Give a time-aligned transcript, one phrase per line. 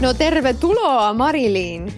[0.00, 1.88] no terve tulo, Mariliin.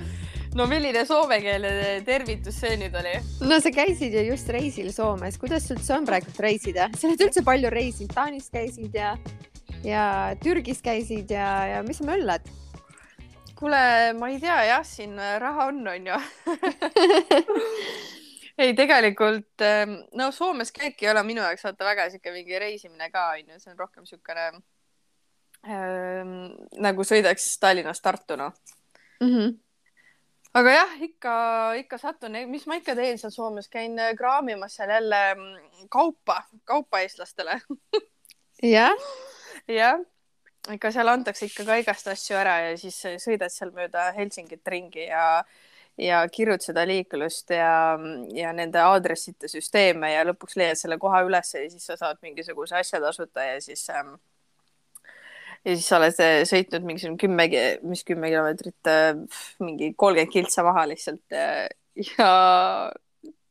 [0.58, 1.70] no milline soomekeelne
[2.06, 3.16] tervitus see nüüd oli?
[3.50, 7.42] no sa käisid ju just reisil Soomes, kuidas üldse on praegu reisida, sa oled üldse
[7.46, 9.16] palju reisinud, Taanis käisid ja,
[9.86, 10.04] ja
[10.42, 12.46] Türgis käisid ja, ja mis sa möllad?
[13.58, 13.82] kuule,
[14.18, 16.18] ma ei tea jah, siin raha on, onju
[18.62, 19.68] ei, tegelikult
[20.14, 23.74] no Soomes käik ei ole minu jaoks vaata väga sihuke mingi reisimine ka onju, see
[23.74, 24.66] on rohkem siukene ähm,
[25.66, 28.50] nagu sõidaks Tallinnast Tartuna
[29.20, 29.28] mm.
[29.28, 29.54] -hmm.
[30.54, 31.32] aga jah, ikka,
[31.82, 36.42] ikka satun, mis ma ikka teen seal Soomes, käin äh, kraamimas seal jälle mm, kaupa,
[36.64, 37.60] kaupa eestlastele
[38.76, 39.08] jah?
[39.68, 40.00] jah,
[40.72, 45.08] ikka seal antakse ikka ka igast asju ära ja siis sõidad seal mööda Helsingit ringi
[45.08, 45.44] ja
[45.98, 47.98] ja kirjud seda liiklust ja,
[48.34, 52.76] ja nende aadressite süsteeme ja lõpuks leiad selle koha ülesse ja siis sa saad mingisuguse
[52.78, 54.14] asja tasuta ja siis ähm,
[55.64, 57.48] ja siis sa oled äh, sõitnud mingisugune kümme,
[57.88, 61.66] mis kümme kilomeetrit, äh, mingi kolmkümmend kiltsa maha lihtsalt äh,
[62.18, 62.30] ja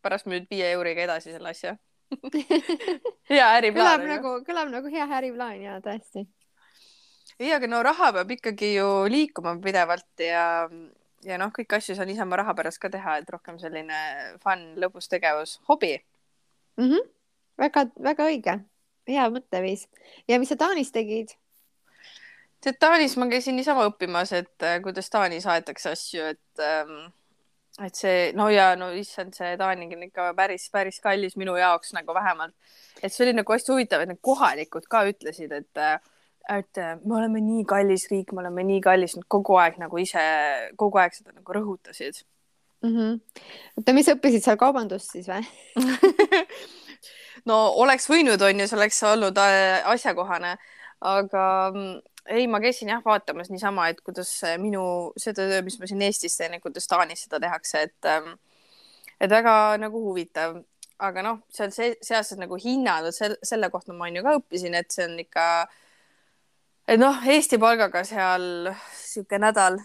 [0.06, 1.76] pärast müüd viie euriga edasi selle asja
[3.32, 4.00] hea äriplaan.
[4.00, 6.24] kõlab nagu, kõlab nagu hea äriplaan ja tõesti.
[7.40, 10.46] ei, aga no raha peab ikkagi ju liikuma pidevalt ja,
[11.28, 14.00] ja noh, kõiki asju saan niisama raha pärast ka teha, et rohkem selline
[14.44, 16.88] fun, lõbus tegevus, hobi mm.
[16.88, 17.10] -hmm.
[17.66, 18.56] väga, väga õige,
[19.12, 19.88] hea mõtteviis.
[20.28, 21.36] ja mis sa Taanis tegid?
[22.68, 27.08] Tead, Taanis ma käisin niisama õppimas, et äh, kuidas Taanis aetakse asju, et ähm,
[27.86, 31.94] et see, no ja no issand, see Taani on ikka päris, päris kallis minu jaoks
[31.94, 32.56] nagu vähemalt.
[33.02, 36.00] et see oli nagu hästi huvitav, et need kohalikud ka ütlesid, et äh,
[36.50, 40.00] et äh, me oleme nii kallis riik, me oleme nii kallis, nad kogu aeg nagu
[40.00, 40.24] ise,
[40.80, 42.24] kogu aeg seda nagu rõhutasid
[42.82, 42.94] mm.
[42.96, 43.46] -hmm.
[43.78, 45.44] oota, mis õppisid seal kaubandust siis või
[47.50, 50.56] no oleks võinud, on ju, see oleks olnud asjakohane,
[51.14, 54.84] aga mm, ei, ma käisin jah vaatamas niisama, et kuidas minu
[55.20, 58.36] seda töö, mis ma siin Eestis teen, et kuidas Taanis seda tehakse, et ähm,
[59.22, 60.60] et väga nagu huvitav,
[61.04, 64.78] aga noh, seal see, sealsed nagu hinnad, selle, selle kohta ma on ju ka õppisin,
[64.78, 65.46] et see on ikka,
[66.88, 69.80] et noh, Eesti palgaga seal sihuke nädal,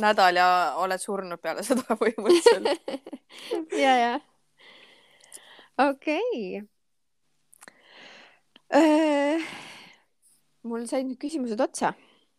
[0.00, 0.48] nädal ja
[0.80, 2.70] oled surnud peale seda põhimõtteliselt.
[3.74, 4.12] Ja, ja.
[5.82, 6.62] Okei.
[8.70, 9.72] Okay.
[10.64, 11.92] Mul said nüüd küsimused otsa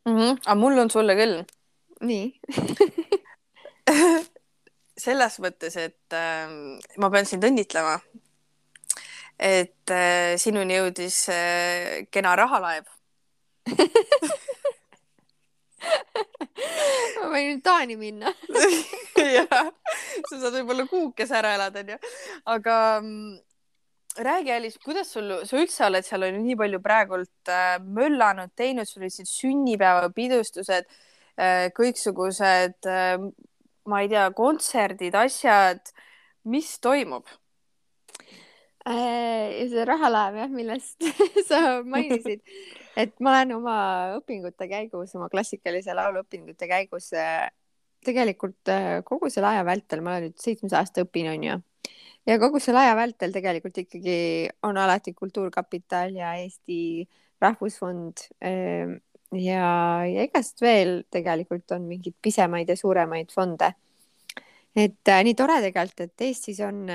[0.06, 0.18] mm.
[0.18, 0.38] -hmm.
[0.46, 1.44] aga mul on sulle küll.
[2.02, 2.34] nii
[5.06, 6.50] selles mõttes, et äh,
[6.98, 8.00] ma pean sind õnnitlema.
[9.40, 12.86] et äh, sinuni jõudis äh, kena rahalaev
[17.20, 18.30] ma võin nüüd Taani minna
[19.38, 19.72] jah,
[20.30, 21.98] sa saad võib-olla kuukese ära elada, onju.
[22.56, 23.34] aga mm,
[24.18, 28.54] räägi, Alice, kuidas sul, sa üldse oled seal on ju nii palju praegult äh, möllanud,
[28.58, 33.18] teinud, sul olid siin sünnipäevapidustused äh,, kõiksugused äh,,
[33.92, 35.92] ma ei tea, kontserdid, asjad.
[36.46, 37.28] mis toimub
[38.88, 39.66] äh,?
[39.72, 41.06] see rahalaev jah, millest
[41.50, 42.44] sa mainisid,
[42.96, 43.78] et ma olen oma
[44.22, 47.50] õpingute käigus, oma klassikalise laulu õpingute käigus äh,
[48.06, 51.60] tegelikult äh, kogu selle aja vältel, ma olen nüüd seitsmes aasta õpin, onju
[52.26, 54.18] ja kogu selle aja vältel tegelikult ikkagi
[54.66, 57.06] on alati Kultuurkapital ja Eesti
[57.42, 58.98] Rahvusfond ehm,
[59.36, 59.70] ja,
[60.08, 63.74] ja igast veel tegelikult on mingeid pisemaid ja suuremaid fonde.
[64.76, 66.86] et äh, nii tore tegelikult, et Eestis on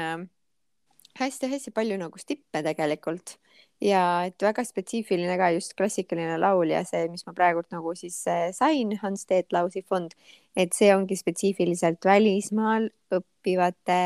[1.21, 3.39] hästi-hästi äh, palju nagu stippe tegelikult
[3.81, 8.19] ja et väga spetsiifiline ka just klassikaline laul ja see, mis ma praegult nagu siis
[8.29, 10.13] äh, sain, Hans Teet Lausi fond,
[10.57, 14.01] et see ongi spetsiifiliselt välismaal õppivate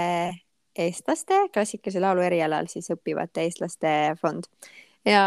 [0.79, 4.49] eestlaste klassikalise laulu erialal siis õppivate eestlaste fond.
[5.05, 5.23] ja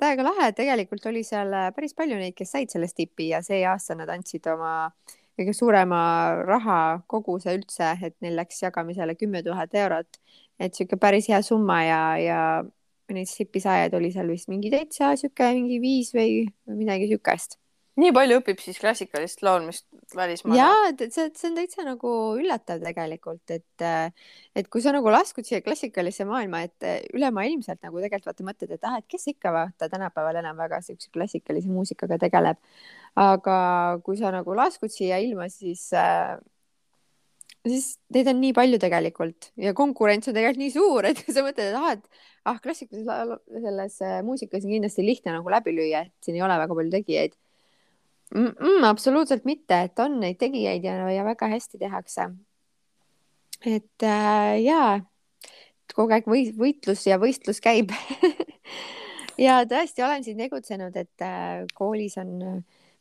[0.00, 3.96] täiega lahe, tegelikult oli seal päris palju neid, kes said sellest tipi ja see aasta
[3.98, 4.90] nad andsid oma
[5.38, 6.00] kõige suurema
[6.44, 10.20] rahakoguse üldse, et neil läks jagamisele kümme tuhat eurot.
[10.60, 12.40] et sihuke päris hea summa ja, ja
[13.14, 17.56] neid stipi saajaid oli seal vist mingi täitsa sihuke mingi viis või midagi siukest
[18.00, 19.86] nii palju õpib siis klassikalist laulmist
[20.16, 20.56] välismaal?
[20.58, 23.86] jaa, et see, see on täitsa nagu üllatav tegelikult, et,
[24.56, 28.88] et kui sa nagu laskud siia klassikalisse maailma, et ülemaailmselt nagu tegelikult vaata mõtled, et
[28.88, 32.60] ah, et kes ikka vaata tänapäeval enam väga siukse klassikalise muusikaga tegeleb.
[33.20, 33.58] aga
[34.06, 36.38] kui sa nagu laskud siia ilma, siis äh,
[37.66, 41.70] siis neid on nii palju tegelikult ja konkurents on tegelikult nii suur, et sa mõtled,
[41.70, 43.36] et ah, et ah, klassikalises
[43.66, 47.36] selles muusikas on kindlasti lihtne nagu läbi lüüa, et siin ei ole väga palju tegijaid
[48.34, 48.46] mm.
[48.46, 52.30] -mm, absoluutselt mitte, et on neid tegijaid ja, ja väga hästi tehakse.
[53.66, 55.00] et äh, jaa,
[55.94, 57.92] kogu aeg või, võitlus ja võistlus käib
[59.46, 62.38] ja tõesti olen siin tegutsenud, et äh, koolis on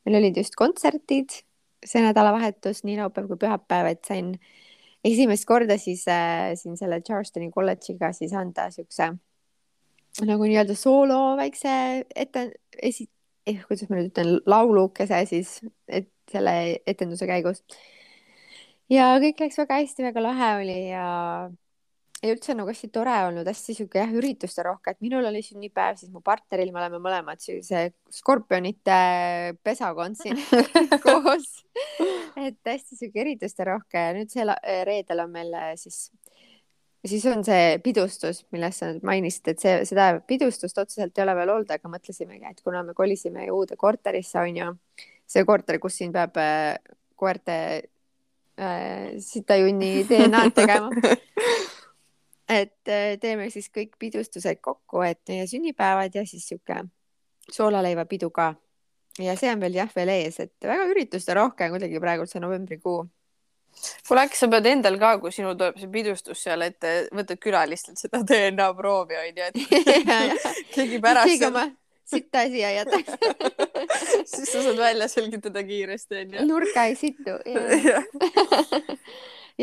[0.05, 1.43] meil olid just kontserdid
[1.85, 4.33] see nädalavahetus, nii laupäev kui pühapäev, et sain
[5.05, 9.13] esimest korda siis äh, siin selle Charlestoni kolledžiga siis anda siukse
[10.27, 11.71] nagu nii-öelda soolo väikse
[12.15, 12.49] ette,
[12.83, 13.07] esi-
[13.47, 16.53] eh,, kuidas ma nüüd ütlen, laulukese siis, et selle
[16.87, 17.63] etenduse käigus.
[18.89, 21.07] ja kõik läks väga hästi, väga lahe oli ja
[22.19, 25.99] ja üldse nagu hästi tore olnud, hästi sihuke jah, ürituste rohke, et minul oli sünnipäev,
[26.01, 28.99] siis mu partneril, me oleme mõlemad sellise skorpionite
[29.63, 30.39] pesakond siin
[31.05, 31.47] koos.
[32.35, 34.47] et hästi sihuke ürituste rohke ja nüüd see
[34.87, 35.71] reedel on meil äh,
[37.05, 41.35] siis, siis on see pidustus, millest sa mainisid, et see, seda pidustust otseselt ei ole
[41.39, 44.73] veel olnud, aga mõtlesimegi, et kuna me kolisime uude korterisse, on ju,
[45.29, 46.75] see korter, kus siin peab äh,
[47.19, 47.57] koerte
[48.59, 50.89] äh, sitajunni DNA-d tegema
[52.49, 56.81] et äh, teeme siis kõik pidustused kokku, et meie sünnipäevad ja siis sihuke
[57.53, 58.53] soolaleivapidu ka.
[59.19, 63.03] ja see on veel jah, veel ees, et väga ürituste rohke kuidagi praegu see novembrikuu.
[64.07, 67.99] Kuule, äkki sa pead endal ka, kui sinul tuleb see pidustus seal ette, võtad külalistelt
[68.01, 69.55] seda DNA proovi onju, et
[70.75, 71.31] keegi pärast.
[71.31, 71.65] keegi oma
[72.09, 73.11] sitta siia jätaks
[74.33, 76.37] siis sa saad välja selgitada kiiresti onju.
[76.49, 77.33] nurka ei situ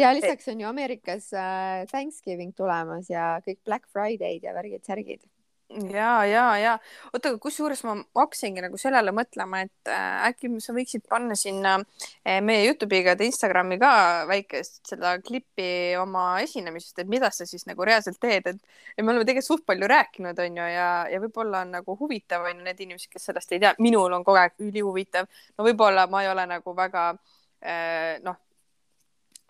[0.01, 5.23] ja lisaks on ju Ameerikas äh, Thanksgiving tulemas ja kõik Black Friday'd ja värgid-särgid.
[5.69, 6.73] Ja, ja, ja
[7.13, 11.75] oota, aga kusjuures ma hakkasingi nagu sellele mõtlema, et äh, äkki sa võiksid panna sinna
[11.81, 13.91] äh, meie Youtube'iga ja Instagrami ka
[14.31, 18.63] väikest seda klippi oma esinemisest, et mida sa siis nagu reaalselt teed, et,
[19.03, 22.87] me oleme tegelikult suht palju rääkinud, onju, ja, ja võib-olla on nagu huvitav onju need
[22.87, 25.29] inimesed, kes sellest ei tea, minul on kogu aeg ülihuvitav.
[25.59, 28.43] no võib-olla ma ei ole nagu väga äh, noh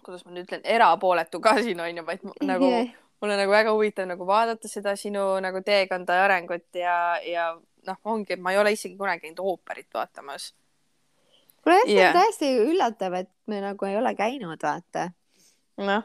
[0.06, 2.94] kuidas ma nüüd ütlen, erapooletu ka siin on ju, vaid nagu yeah.
[3.20, 7.48] Mul on nagu väga huvitav nagu vaadata seda sinu nagu teekonda ja arengut ja, ja
[7.86, 10.50] noh, ongi, et ma ei ole isegi kunagi käinud ooperit vaatamas.
[11.62, 12.10] kuule, see yeah.
[12.12, 15.10] on täiesti üllatav, et me nagu ei ole käinud, vaata.
[15.82, 16.04] noh.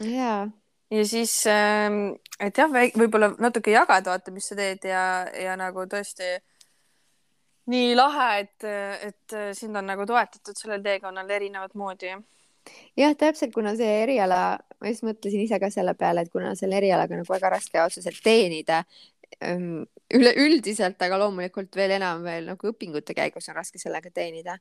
[0.00, 0.48] jaa
[0.90, 5.02] ja siis, ähm, et jah, võib-olla natuke jagada, vaata, mis sa teed ja,
[5.36, 6.38] ja nagu tõesti
[7.68, 8.64] nii lahe, et,
[9.04, 12.14] et sind on nagu toetatud sellel teekonnal erinevat moodi
[12.98, 14.40] jah, täpselt, kuna see eriala,
[14.80, 18.20] ma just mõtlesin ise ka selle peale, et kuna selle erialaga nagu väga raske otseselt
[18.24, 18.82] teenida
[19.44, 24.58] ähm, üleüldiselt, aga loomulikult veel enam veel nagu õpingute käigus on raske sellega teenida.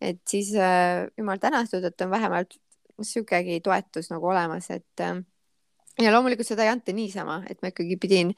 [0.00, 2.56] et siis äh, jumal tänatud, et on vähemalt
[3.00, 5.20] niisugusegi toetus nagu olemas, et äh,
[6.00, 8.32] ja loomulikult seda ei anta niisama, et ma ikkagi pidin,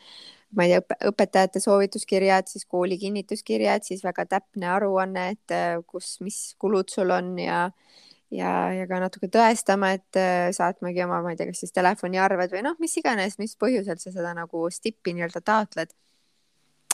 [0.57, 6.17] ma ei tea, õpetajate soovituskirjad, siis kooli kinnituskirjad, siis väga täpne aruanne, et äh, kus,
[6.25, 7.65] mis kulud sul on ja
[8.33, 12.55] ja, ja ka natuke tõestama, et äh, saatmagi oma, ma ei tea, kas siis telefoniarved
[12.55, 15.93] või noh, mis iganes, mis põhjusel sa seda nagu stippi nii-öelda taotled.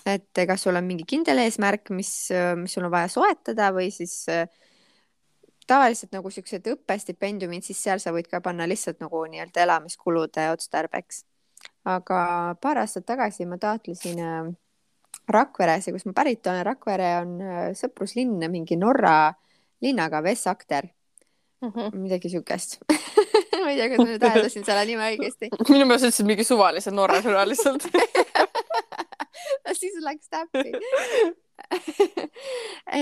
[0.09, 4.23] et kas sul on mingi kindel eesmärk, mis, mis sul on vaja soetada või siis
[4.33, 4.47] äh,
[5.69, 11.25] tavaliselt nagu siuksed õppestipendiumid, siis seal sa võid ka panna lihtsalt nagu nii-öelda elamiskulude otstarbeks.
[11.85, 14.55] aga paar aastat tagasi ma taotlesin äh,
[15.29, 17.33] Rakveres ja kus ma pärit olen, Rakvere on
[17.77, 19.35] sõpruslinn mingi Norra
[19.85, 20.89] linnaga, Vessakter
[21.63, 21.97] mm -hmm.
[21.97, 22.79] midagi siukest
[23.63, 25.51] ma ei tea, kas ma nüüd hääldasin selle nime õigesti.
[25.75, 27.89] minu meelest ütlesid mingi suvalise Norra sõna lihtsalt
[29.81, 30.73] siis läks täppi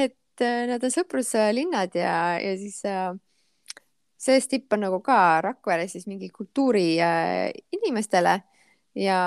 [0.03, 3.13] et äh, nad on sõpruslinnad ja, ja siis äh,
[4.19, 8.41] see stipp on nagu ka Rakvere siis mingi kultuuri äh, inimestele
[8.97, 9.19] ja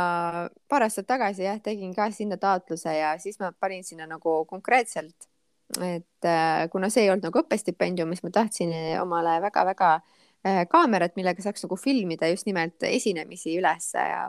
[0.68, 5.29] paar aastat tagasi jah, tegin ka sinna taotluse ja siis ma panin sinna nagu konkreetselt
[5.78, 11.18] et äh, kuna see ei olnud nagu õppestipendium, siis ma tahtsin omale väga-väga äh, kaamerat,
[11.20, 14.24] millega saaks nagu filmida just nimelt esinemisi ülesse ja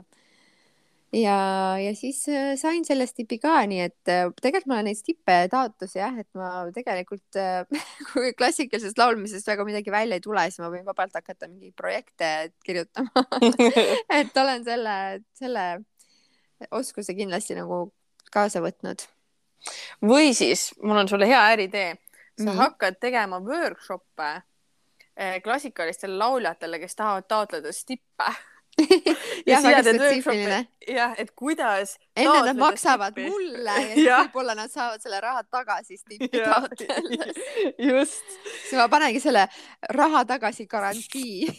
[1.17, 1.37] ja,
[1.81, 5.99] ja siis äh, sain selle stipi ka, nii et tegelikult ma olen neid stippe taotlusi
[5.99, 7.41] jah, et ma tegelikult
[8.13, 12.51] kui klassikalisest laulmisest väga midagi välja ei tule, siis ma võin vabalt hakata mingeid projekte
[12.67, 13.25] kirjutama.
[14.21, 14.99] Et olen selle,
[15.41, 15.65] selle
[16.71, 17.89] oskuse kindlasti nagu
[18.31, 19.09] kaasa võtnud
[20.03, 21.97] või siis mul on sulle hea äriidee.
[22.41, 22.57] sa Nii.
[22.57, 24.31] hakkad tegema workshop'e
[25.17, 28.31] eh, klassikalistele lauljatele, kes tahavad taotleda stippe
[29.51, 30.61] jah, väga spetsiifiline.
[30.89, 31.97] jah, et kuidas.
[32.17, 33.31] enne nad maksavad stippi.
[33.31, 37.41] mulle ja siis võib-olla nad saavad selle raha tagasi stippi taotledes.
[37.91, 38.25] just.
[38.63, 39.47] siis ma panengi selle
[39.97, 41.51] raha tagasi garantii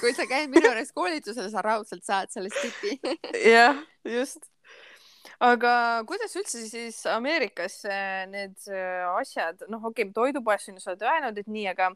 [0.00, 2.98] kui sa käid minu juures koolitusel, sa raudselt saad selle stipi
[3.44, 4.48] jah, just
[5.44, 5.72] aga
[6.08, 10.92] kuidas üldse siis Ameerikas äh, need äh, asjad, noh, okei okay,, toidupoes on ju, sa
[10.94, 11.90] oled öelnud, et nii, aga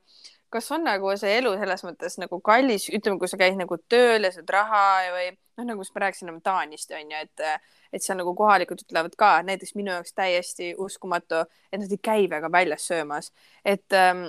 [0.53, 4.27] kas on nagu see elu selles mõttes nagu kallis, ütleme, kui sa käid nagu tööl
[4.27, 4.83] ja saad raha
[5.15, 7.47] või noh, nagu ma rääkisin Taanist on ju, et
[7.91, 11.43] et seal nagu kohalikud ütlevad ka, näiteks minu jaoks täiesti uskumatu,
[11.73, 13.33] et nad ei käi väga väljas söömas,
[13.67, 14.29] et ähm,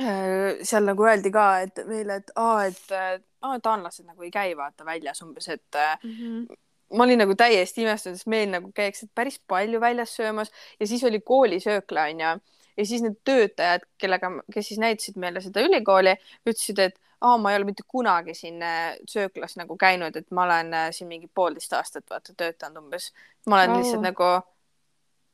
[0.00, 4.52] äh, seal nagu öeldi ka, et meile, et aa, et aa, taanlased nagu ei käi
[4.58, 9.08] vaata väljas umbes, et mm -hmm ma olin nagu täiesti imestunud, sest meil nagu käiakse
[9.14, 12.34] päris palju väljas söömas ja siis oli koolisöökla onju
[12.76, 17.52] ja siis need töötajad, kellega, kes siis näitasid meile seda ülikooli, ütlesid, et aa, ma
[17.52, 21.30] ei ole mitte kunagi siin äh, sööklas nagu käinud, et ma olen äh, siin mingi
[21.34, 23.12] poolteist aastat vaata töötanud umbes.
[23.46, 23.78] ma olen oh.
[23.82, 24.32] lihtsalt nagu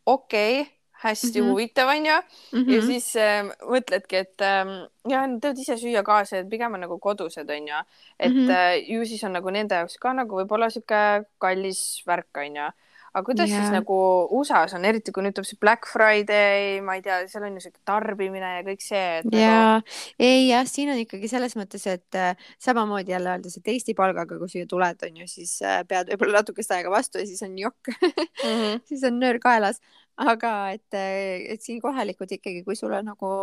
[0.06, 1.50] okei okay hästi mm -hmm.
[1.50, 2.16] huvitav, onju
[2.52, 2.58] mm.
[2.58, 2.72] -hmm.
[2.74, 4.66] ja siis äh, mõtledki, et äh,
[5.08, 7.80] ja teevad ise süüa kaasa, et pigem on nagu kodused, onju.
[8.18, 8.50] et mm -hmm.
[8.50, 12.70] äh, ju siis on nagu nende jaoks ka nagu võib-olla sihuke kallis värk, onju
[13.10, 13.64] aga kuidas yeah.
[13.64, 13.96] siis nagu
[14.38, 17.64] USA-s on, eriti kui nüüd tuleb see Black Friday, ma ei tea, seal on ju
[17.64, 19.06] siuke tarbimine ja kõik see.
[19.34, 23.72] ja nagu..., ei jah, siin on ikkagi selles mõttes, et äh, samamoodi jälle öeldes, et
[23.74, 27.26] Eesti palgaga, kui siia tuled, on ju, siis äh, pead võib-olla natukest aega vastu ja
[27.26, 28.14] siis on jokk mm,
[28.46, 28.80] -hmm.
[28.92, 29.82] siis on nöör kaelas,
[30.20, 33.34] aga et, äh, et siin kohalikud ikkagi, kui sul on nagu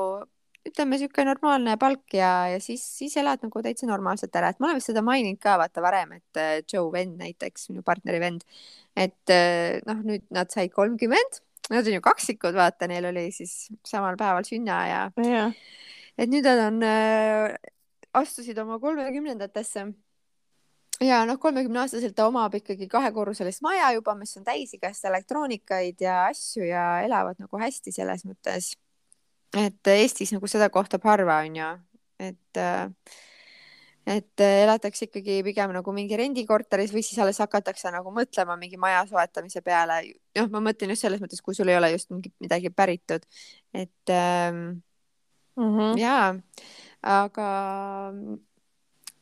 [0.67, 4.69] ütleme, niisugune normaalne palk ja, ja siis, siis elad nagu täitsa normaalselt ära, et ma
[4.69, 8.43] olen vist seda maininud ka vaata varem, et äh, Joe vend näiteks, minu partneri vend,
[8.97, 13.69] et äh, noh, nüüd nad said kolmkümmend, nad on ju kaksikud, vaata, neil oli siis
[13.87, 15.47] samal päeval sünniaja ja..
[16.17, 17.55] et nüüd nad on äh,,
[18.17, 19.87] astusid oma kolmekümnendatesse.
[21.03, 26.01] Ja noh, kolmekümne aastaselt ta omab ikkagi kahekorruselist maja juba, mis on täis igast elektroonikaid
[26.01, 28.71] ja asju ja elavad nagu hästi selles mõttes
[29.55, 31.71] et Eestis nagu seda kohtab harva, onju,
[32.19, 32.89] et äh,
[34.07, 39.03] et elatakse ikkagi pigem nagu mingi rendikorteris või siis alles hakatakse nagu mõtlema mingi maja
[39.09, 39.99] soetamise peale.
[40.37, 43.25] noh, ma mõtlen just selles mõttes, kui sul ei ole just mingit midagi päritud,
[43.75, 44.79] et ähm,
[45.59, 45.99] mm -hmm.
[45.99, 46.35] jaa,
[47.03, 47.49] aga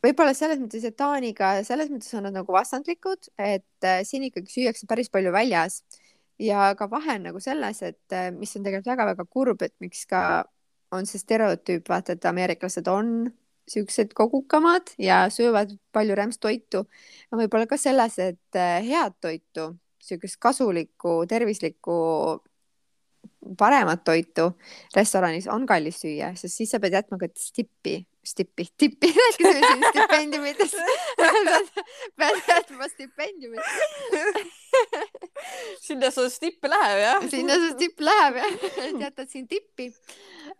[0.06, 4.52] võib-olla selles mõttes, et Taaniga selles mõttes on nad nagu vastandlikud, et äh, siin ikkagi
[4.52, 5.82] süüakse päris palju väljas
[6.38, 10.04] ja ka vahe on nagu selles, et äh, mis on tegelikult väga-väga kurb, et miks
[10.10, 10.20] ka
[10.94, 13.30] on see stereotüüp, vaata, et ameeriklased on
[13.66, 16.84] siuksed kogukamad ja söövad palju rämpstoitu.
[17.34, 21.96] võib-olla ka selles, et äh, head toitu, siukest kasulikku, tervislikku,
[23.58, 24.52] paremat toitu
[24.94, 29.14] restoranis on kallis süüa, sest siis sa pead jätma ka stippi stippi, tippi,
[29.90, 30.74] stipendiumitest
[32.18, 33.60] pead jätma stipendiumit
[35.86, 37.26] sinna su stipp läheb jah?
[37.32, 38.56] sinna su stipp läheb jah,
[38.86, 39.90] et jätad siin tippi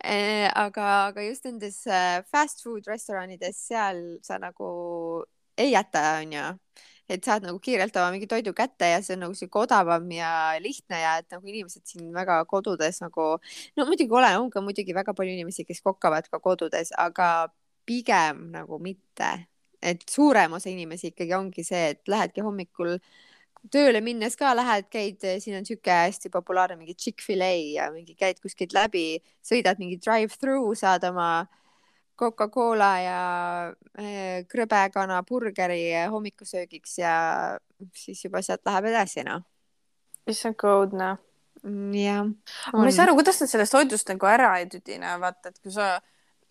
[0.03, 0.47] eh,.
[0.53, 4.69] aga, aga just nendes äh, fast food restoranides, seal sa nagu
[5.57, 6.45] ei jäta, onju
[7.07, 10.29] et saad nagu kiirelt oma mingi toidu kätte ja see on nagu sihuke odavam ja
[10.63, 13.27] lihtne ja et nagu inimesed siin väga kodudes nagu,
[13.79, 17.47] no muidugi ole, on ka muidugi väga palju inimesi, kes kokkavad ka kodudes, aga
[17.87, 19.31] pigem nagu mitte,
[19.79, 22.97] et suurem osa inimesi ikkagi ongi see, et lähedki hommikul
[23.73, 28.41] tööle minnes ka lähed, käid, siin on sihuke hästi populaarne mingi Chick-fil-A ja mingi käid
[28.43, 31.47] kuskilt läbi, sõidad mingi drive-through, saad oma
[32.17, 33.19] Coca-Cola ja
[33.99, 37.13] äh, krõbekana burgeri hommikusöögiks ja
[37.93, 39.45] siis juba sealt läheb edasi, noh.
[40.27, 41.15] issand, õudne.
[41.63, 42.25] Mm, jah.
[42.73, 45.73] ma ei saa aru, kuidas nad sellest toidust nagu ära ei tüdine, vaata, et kui
[45.73, 45.97] sa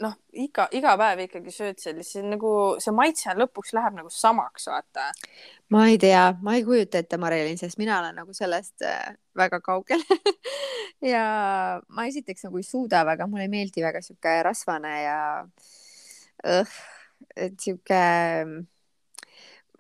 [0.03, 2.51] noh, iga, iga päev ikkagi sööd sellist, nagu
[2.83, 5.09] see maitse lõpuks läheb nagu samaks, vaata.
[5.73, 9.61] ma ei tea, ma ei kujuta ette, Marilyn, sest mina olen nagu sellest äh, väga
[9.65, 10.03] kaugel
[11.15, 11.25] ja
[11.89, 15.19] ma esiteks nagu ei suuda väga, mulle ei meeldi väga sihuke rasvane ja
[16.45, 16.79] õh,
[17.37, 18.03] et sihuke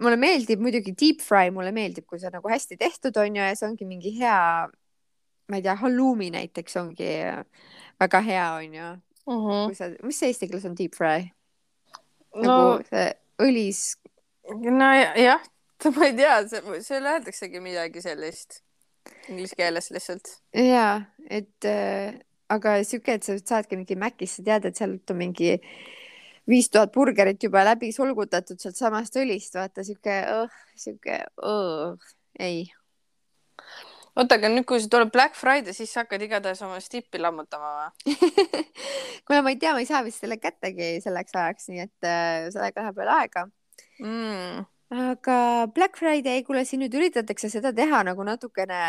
[0.00, 3.44] mulle meeldib muidugi deep fry, mulle meeldib, kui see on nagu hästi tehtud, on ju,
[3.44, 4.40] ja see ongi mingi hea,
[5.46, 7.10] ma ei tea, halloumi näiteks ongi
[8.00, 8.94] väga hea, on ju
[9.26, 9.40] mm.
[9.40, 9.66] -hmm.
[9.66, 11.30] kui sa, mis see eesti keeles on deep fry?
[12.36, 13.10] nagu no, see
[13.42, 13.82] õlis.
[14.52, 15.42] nojah,
[15.96, 16.36] ma ei tea,
[16.84, 18.62] seal öeldaksegi midagi sellist
[19.30, 20.32] inglise keeles lihtsalt.
[20.52, 22.16] ja, et äh,
[22.52, 25.56] aga sihuke, et sa saadki mingi Macis, sa tead, et sealt on mingi
[26.46, 31.96] viis tuhat burgerit juba läbi sulgutatud sealt samast õlist, vaata sihuke oh,, sihuke oh,
[32.38, 32.66] ei
[34.16, 37.72] oota, aga nüüd, kui see tuleb Black Friday, siis sa hakkad igatahes oma stippi lammutama
[37.76, 38.16] või?
[39.26, 42.48] Kuule, ma ei tea, ma ei saa vist selle kättegi selleks ajaks, nii et äh,
[42.54, 43.46] sellega läheb veel aega.
[44.00, 44.66] Mm..
[45.12, 45.38] aga
[45.74, 48.80] Black Friday, kuule, siin nüüd üritatakse seda teha nagu natukene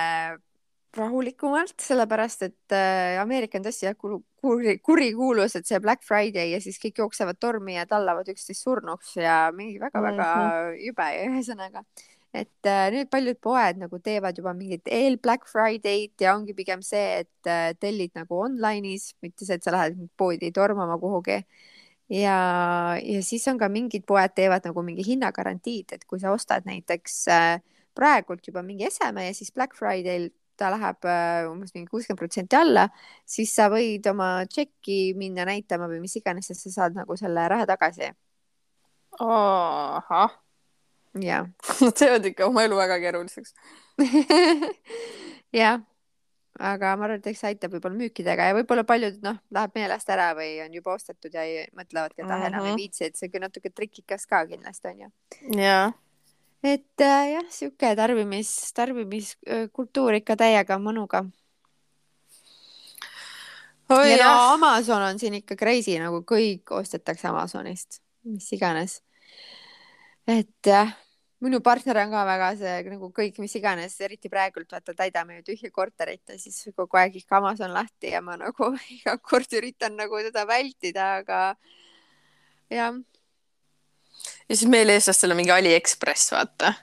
[0.98, 6.62] rahulikumalt, sellepärast et äh, Ameerika on tõesti jah kuri, kurikuulus, et see Black Friday ja
[6.63, 10.79] siis kõik jooksevad tormi ja tallavad üksteist surnuks ja mingi väga-väga mm -hmm.
[10.88, 11.84] jube, ühesõnaga
[12.41, 16.84] et äh, nüüd paljud poed nagu teevad juba mingit eel Black Friday'd ja ongi pigem
[16.86, 21.41] see, et äh, tellid nagu online'is, mitte see, et sa lähed poodi tormama kuhugi.
[22.13, 22.38] ja,
[23.03, 27.17] ja siis on ka mingid poed teevad nagu mingi hinnagarantiid, et kui sa ostad näiteks
[27.34, 27.56] äh,
[27.98, 32.58] praegult juba mingi eseme ja siis Black Friday'l ta läheb äh, umbes mingi kuuskümmend protsenti
[32.58, 32.88] alla,
[33.36, 37.46] siis sa võid oma tšekki minna näitama või mis iganes, sest sa saad nagu selle
[37.53, 38.12] raha tagasi.
[39.20, 40.47] ahah.
[41.25, 41.50] Jah.
[41.83, 43.53] Nad teevad ikka oma elu väga keeruliseks
[45.62, 45.81] jah,
[46.59, 50.09] aga ma arvan, et eks see aitab võib-olla müükidega ja võib-olla paljud noh, läheb meelest
[50.13, 52.81] ära või on juba ostetud ja ei, mõtlevadki, et ah, enam ei mhm.
[52.81, 55.09] viitsi, et see on natuke trikikas ka kindlasti onju.
[55.57, 55.95] jah
[56.63, 61.24] et äh, jah, sihuke tarbimis, tarbimiskultuur ikka täiega mõnuga.
[63.93, 69.00] Oi, ja no Amazon on siin ikka crazy, nagu kõik ostetakse Amazonist, mis iganes.
[70.27, 70.91] et jah,
[71.44, 75.51] minu partner on ka väga see nagu kõik, mis iganes, eriti praegult vaata, täidame ju
[75.51, 79.98] tühja korterit ja siis kogu aeg ikka Amazon lahti ja ma nagu iga kord üritan
[80.00, 81.44] nagu teda vältida, aga
[82.74, 82.98] jah
[84.50, 86.74] ja siis meil eestlastel on mingi Aliekspress, vaata.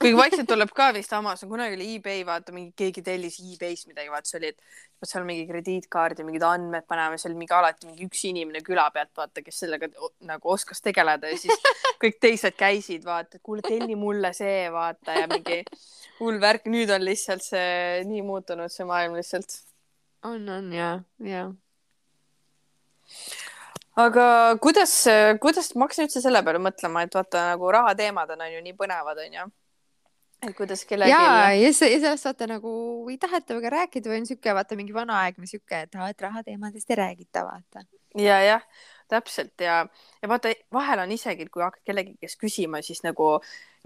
[0.00, 4.08] Kuigi vaikselt tuleb ka vist Amazon, kunagi oli eBay, vaata mingi keegi tellis e-base midagi,
[4.12, 8.22] vaata see oli, et seal mingi krediitkaardi, mingid andmed panema, seal mingi alati mingi üks
[8.30, 9.90] inimene küla pealt, vaata, kes sellega
[10.28, 11.68] nagu oskas tegeleda ja siis
[12.02, 15.60] kõik teised käisid, vaata, et kuule, telli mulle see, vaata ja mingi
[16.20, 16.70] hull värk.
[16.72, 19.60] nüüd on lihtsalt see nii muutunud, see maailm lihtsalt.
[20.24, 21.48] on, on ja, ja
[24.00, 24.26] aga
[24.64, 24.92] kuidas,
[25.44, 28.78] kuidas, ma hakkasin üldse selle peale mõtlema, et vaata nagu rahateemad on, on ju nii
[28.78, 29.50] põnevad, onju.
[30.46, 31.12] Et kuidas kellelgi.
[31.12, 32.72] ja, ja sellest vaata nagu
[33.10, 37.00] ei taheta väga rääkida või on siuke vaata mingi vanaaegne siuke, et, et rahateemadest ei
[37.00, 37.84] räägita, vaata.
[38.18, 38.64] ja, jah,
[39.10, 39.82] täpselt ja,
[40.22, 43.36] ja vaata vahel on isegi, kui hakkad kellegi käest küsima, siis nagu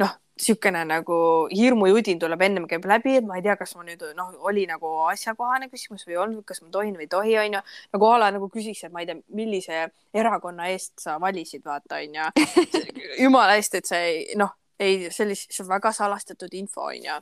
[0.02, 1.16] noh, niisugune nagu
[1.54, 4.90] hirmujudin tuleb ennem käib läbi, et ma ei tea, kas ma nüüd noh, oli nagu
[5.12, 7.60] asjakohane küsimus või ei olnud, kas ma tohin või ei tohi, onju.
[7.94, 12.02] nagu a la nagu küsiks, et ma ei tea, millise erakonna eest sa valisid, vaata
[12.02, 12.32] onju.
[13.24, 14.50] jumala eest, et see ei noh,
[14.80, 17.18] ei sellist, see on väga salastatud info onju.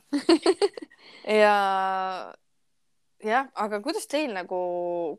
[1.41, 1.57] ja
[3.23, 4.59] jah, aga kuidas teil nagu,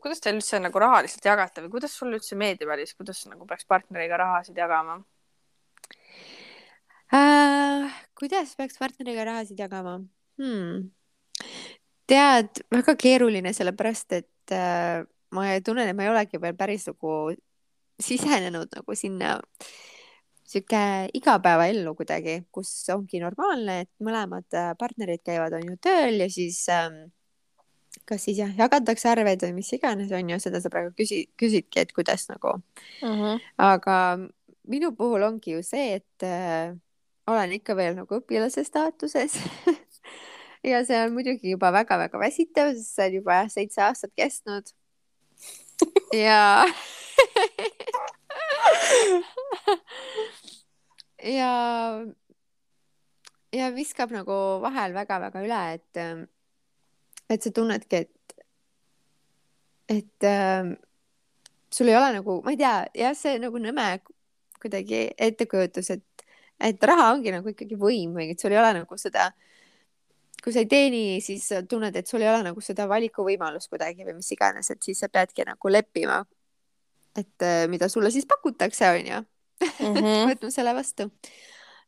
[0.03, 3.67] kuidas teil üldse nagu rahaliselt jagate või kuidas sul üldse meeldib, Alice, kuidas nagu peaks
[3.69, 4.99] partneriga rahasid jagama?
[7.13, 7.97] äh,?
[8.17, 9.97] kuidas peaks partneriga rahasid jagama
[10.41, 10.85] hmm.?
[12.09, 15.01] tead, väga keeruline, sellepärast et äh,
[15.35, 17.33] ma tunnen, et ma ei olegi veel päris nagu
[18.01, 19.37] sisenenud nagu sinna
[20.45, 20.81] sihuke
[21.17, 26.59] igapäevaellu kuidagi, kus ongi normaalne, et mõlemad äh, partnerid käivad, on ju tööl ja siis
[26.73, 27.07] ähm,
[28.05, 31.81] kas siis jah, jagatakse arveid või mis iganes, on ju, seda sa praegu küsi-, küsidki,
[31.81, 32.57] et kuidas nagu.
[33.01, 33.21] Mhm.
[33.21, 33.45] -huh.
[33.57, 33.97] aga
[34.67, 36.75] minu puhul ongi ju see, et äh,
[37.27, 39.37] olen ikka veel nagu õpilase staatuses
[40.71, 44.69] ja see on muidugi juba väga-väga väsitav, sest see on juba seitse aastat kestnud.
[46.25, 46.65] ja
[51.37, 51.51] ja,
[53.55, 56.01] ja viskab nagu vahel väga-väga üle, et,
[57.29, 58.43] et sa tunnedki, et,
[59.99, 60.73] et äh,
[61.71, 63.89] sul ei ole nagu, ma ei tea, jah, see nagu nõme
[64.61, 66.05] kuidagi ettekujutus, et
[66.59, 69.29] et raha ongi nagu ikkagi võim või et sul ei ole nagu seda,
[70.43, 74.17] kui sa ei teeni, siis tunned, et sul ei ole nagu seda valikuvõimalust kuidagi või
[74.19, 76.21] mis iganes, et siis sa peadki nagu leppima,
[77.17, 79.23] et äh, mida sulle siis pakutakse, onju.
[79.65, 80.25] Mhm.
[80.29, 81.09] võtma selle vastu.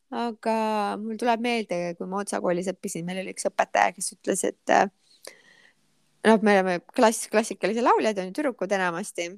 [0.07, 0.53] aga
[1.01, 4.71] mul tuleb meelde, kui ma Otsa koolis õppisin, meil oli üks õpetaja, kes ütles, et
[4.71, 4.87] äh,
[6.27, 9.29] noh, me oleme klass, klassikalised lauljad on ju tüdrukud enamasti.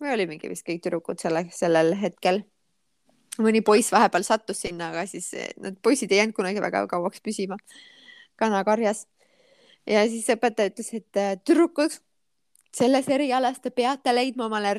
[0.00, 2.42] me olimegi vist kõik tüdrukud selle, sellel hetkel
[3.42, 7.22] mõni poiss vahepeal sattus sinna, aga siis eh, need poisid ei jäänud kunagi väga kauaks
[7.24, 7.58] püsima
[8.40, 9.06] kanakarjas.
[9.86, 11.98] ja siis õpetaja ütles, et eh, tüdrukud,
[12.76, 14.74] selles erialas te peate leidma omale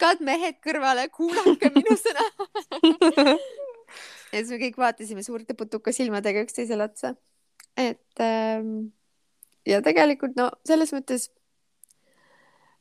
[0.00, 2.24] rikkad mehed kõrvale, kuulake minu sõna
[4.32, 7.14] ja siis me kõik vaatasime suurte putuka silmadega üksteisele otsa.
[7.76, 8.92] et ähm,
[9.66, 11.28] ja tegelikult no selles mõttes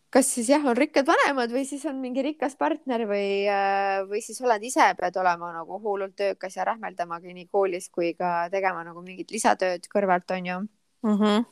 [0.10, 4.24] kas siis jah, on rikkad vanemad või siis on mingi rikas partner või, äh, või
[4.24, 8.84] siis oled ise, pead olema nagu hullult töökas ja rähmeldamagi nii koolis kui ka tegema
[8.88, 10.62] nagu mingit lisatööd kõrvalt, onju
[11.04, 11.16] mm.
[11.20, 11.46] -hmm.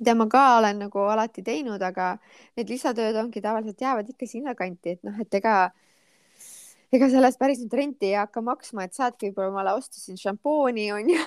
[0.00, 2.14] Mida ma ka olen nagu alati teinud, aga
[2.58, 5.56] need lisatööd ongi tavaliselt jäävad ikka sinnakanti, et noh, et ega
[6.94, 10.90] ega sellest päris nüüd renti ei hakka maksma, et saadki võib-olla omale osta siin šampooni
[10.94, 11.20] onju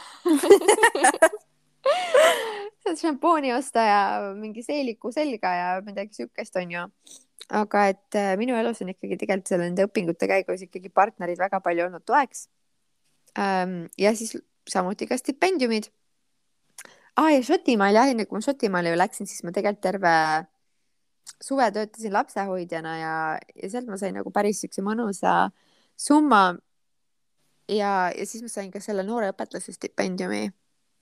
[2.83, 4.01] saad šampooni osta ja
[4.35, 6.87] mingi seeliku selga ja midagi siukest, onju.
[7.61, 11.61] aga et äh, minu elus on ikkagi tegelikult seal nende õpingute käigus ikkagi partnerid väga
[11.63, 12.47] palju olnud toeks.
[13.37, 14.33] Ja siis
[14.67, 15.91] samuti ka stipendiumid.
[17.17, 20.13] Aa ja Šotimaal jah, enne kui ma Šotimaale ju läksin, siis ma tegelikult terve
[21.41, 23.15] suve töötasin lapsehoidjana ja,
[23.63, 25.49] ja sealt ma sain nagu päris siukse mõnusa
[25.97, 26.57] summa.
[27.69, 30.47] ja, ja siis ma sain ka selle noore õpetlase stipendiumi,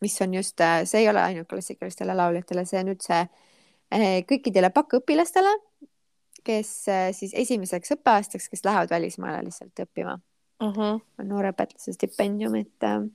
[0.01, 5.51] mis on just, see ei ole ainult klassikalistele lauljatele, see on üldse eh, kõikidele bakkõpilastele,
[6.45, 10.73] kes eh, siis esimeseks õppeaastaks, kes lähevad välismaale lihtsalt õppima uh.
[10.73, 10.99] -huh.
[11.19, 13.05] on noore õpetlase stipendium, et äh,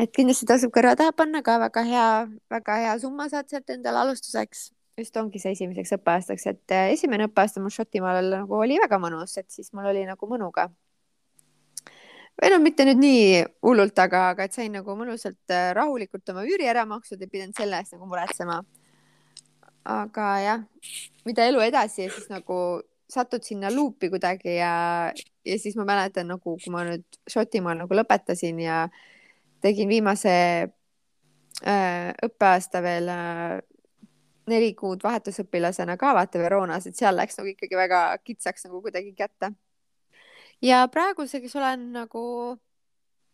[0.00, 2.10] et kindlasti tasub kõrva taha panna ka väga hea,
[2.50, 7.28] väga hea summa saad sealt endale alustuseks just ongi see esimeseks õppeaastaks, et äh, esimene
[7.28, 10.68] õppeaasta mul Šotimaal nagu oli väga mõnus, et siis mul oli nagu mõnu ka.
[12.40, 13.24] või no mitte nüüd nii
[13.66, 17.56] hullult, aga, aga et sain nagu mõnusalt äh, rahulikult oma üüri ära makstud, ei pidanud
[17.58, 18.60] selle eest nagu muretsema.
[19.90, 20.64] aga jah,
[21.24, 22.56] mida elu edasi ja siis nagu
[23.10, 24.74] satud sinna luupi kuidagi ja,
[25.44, 28.84] ja siis ma mäletan nagu, kui ma nüüd Šotimaal nagu lõpetasin ja
[29.60, 30.32] tegin viimase
[31.66, 33.58] äh, õppeaasta veel äh,
[34.50, 39.12] neli kuud vahetusõpilasena ka vaata Veronas, et seal läks nagu ikkagi väga kitsaks nagu kuidagi
[39.16, 39.52] kätte.
[40.62, 42.24] ja praeguseks olen nagu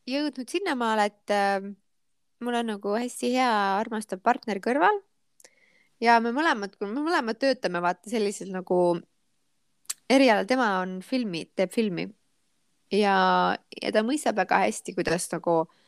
[0.06, 1.70] jõudnud sinnamaale, et äh,
[2.40, 5.00] mul on nagu hästi hea armastav partner kõrval.
[6.00, 9.00] ja me mõlemad, me mõlemad töötame vaata sellisel nagu
[10.10, 12.06] erialal, tema on filmi, teeb filmi
[12.92, 15.85] ja, ja ta mõistab väga hästi, kuidas nagu äh,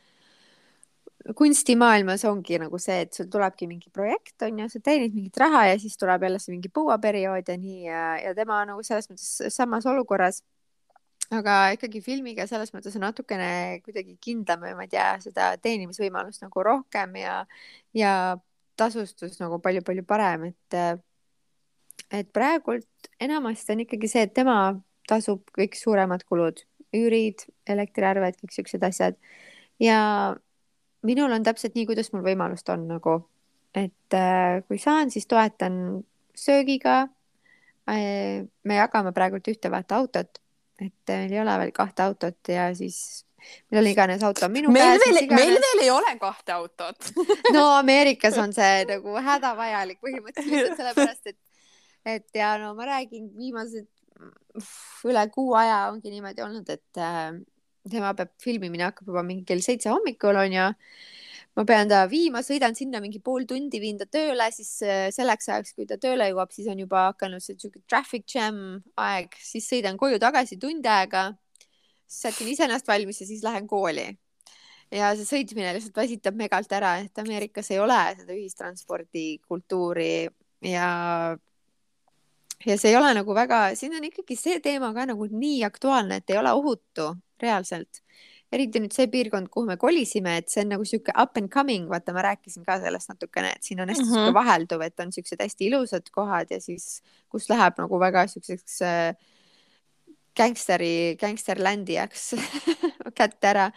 [1.35, 5.65] kunstimaailmas ongi nagu see, et sul tulebki mingi projekt, on ju, sa teenid mingit raha
[5.71, 9.53] ja siis tuleb jälle see mingi põuaperiood ja nii ja, ja tema nagu selles mõttes
[9.55, 10.41] samas olukorras.
[11.29, 16.41] aga ikkagi filmiga selles mõttes on natukene kuidagi kindlam või ma ei tea, seda teenimisvõimalust
[16.41, 17.35] nagu rohkem ja,
[17.93, 18.13] ja
[18.79, 20.79] tasustus nagu palju-palju parem, et,
[22.09, 24.79] et praegult enamasti on ikkagi see, et tema
[25.09, 26.63] tasub kõik suuremad kulud,
[26.95, 29.19] üürid, elektriarved, kõik siuksed asjad
[29.83, 29.99] ja
[31.07, 33.15] minul on täpselt nii, kuidas mul võimalust on nagu,
[33.77, 36.03] et äh, kui saan, siis toetan
[36.35, 37.01] söögiga
[37.89, 38.45] äh,.
[38.63, 40.41] me jagame praegult ühte vaata autot,
[40.79, 43.25] et meil ei ole veel kahte autot ja siis
[43.71, 45.05] millal iganes auto on minu meil käes.
[45.05, 47.11] veel, meil veel ei ole kahte autot
[47.55, 51.39] no Ameerikas on see nagu hädavajalik põhimõtteliselt sellepärast, et,
[52.15, 53.87] et ja no ma räägin viimased
[55.07, 57.31] üle kuu aja ongi niimoodi olnud, et äh,
[57.87, 60.67] tema peab filmimine hakkab juba mingi kell seitse hommikul onju.
[61.57, 65.49] ma pean ta viima, sõidan sinna mingi pool tundi, viin ta tööle, siis äh, selleks
[65.49, 69.67] ajaks, kui ta tööle jõuab, siis on juba hakanud see siuke traffic jam aeg, siis
[69.67, 71.33] sõidan koju tagasi tund aega.
[72.09, 74.07] sätin ise ennast valmis ja siis lähen kooli.
[74.91, 80.29] ja see sõitmine lihtsalt väsitab megalt ära, et Ameerikas ei ole seda ühistranspordikultuuri
[80.65, 80.89] ja
[82.65, 86.21] ja see ei ole nagu väga, siin on ikkagi see teema ka nagu nii aktuaalne,
[86.21, 88.03] et ei ole ohutu reaalselt.
[88.49, 91.83] eriti nüüd see piirkond, kuhu me kolisime, et see on nagu sihuke up and coming,
[91.89, 94.23] vaata, ma rääkisin ka sellest natukene, et siin on hästi mm -hmm.
[94.25, 98.81] sihuke vahelduv, et on siuksed hästi ilusad kohad ja siis, kus läheb nagu väga siukseks
[98.81, 99.13] äh,
[100.39, 102.33] gängsteri, gängsterlandi jääks
[103.19, 103.67] kätte ära.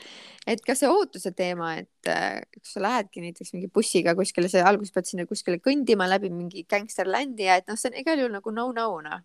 [0.46, 4.64] et ka see ohutuse teema, et äh, kui sa lähedki näiteks mingi bussiga kuskile, sa
[4.68, 8.34] alguses pead sinna kuskile kõndima läbi mingi gängsterlandi ja et noh, see on igal juhul
[8.36, 9.22] nagu no-no noh.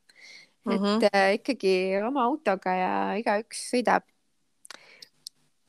[0.67, 1.10] et mm -hmm.
[1.13, 1.73] äh, ikkagi
[2.08, 4.06] oma autoga ja igaüks sõidab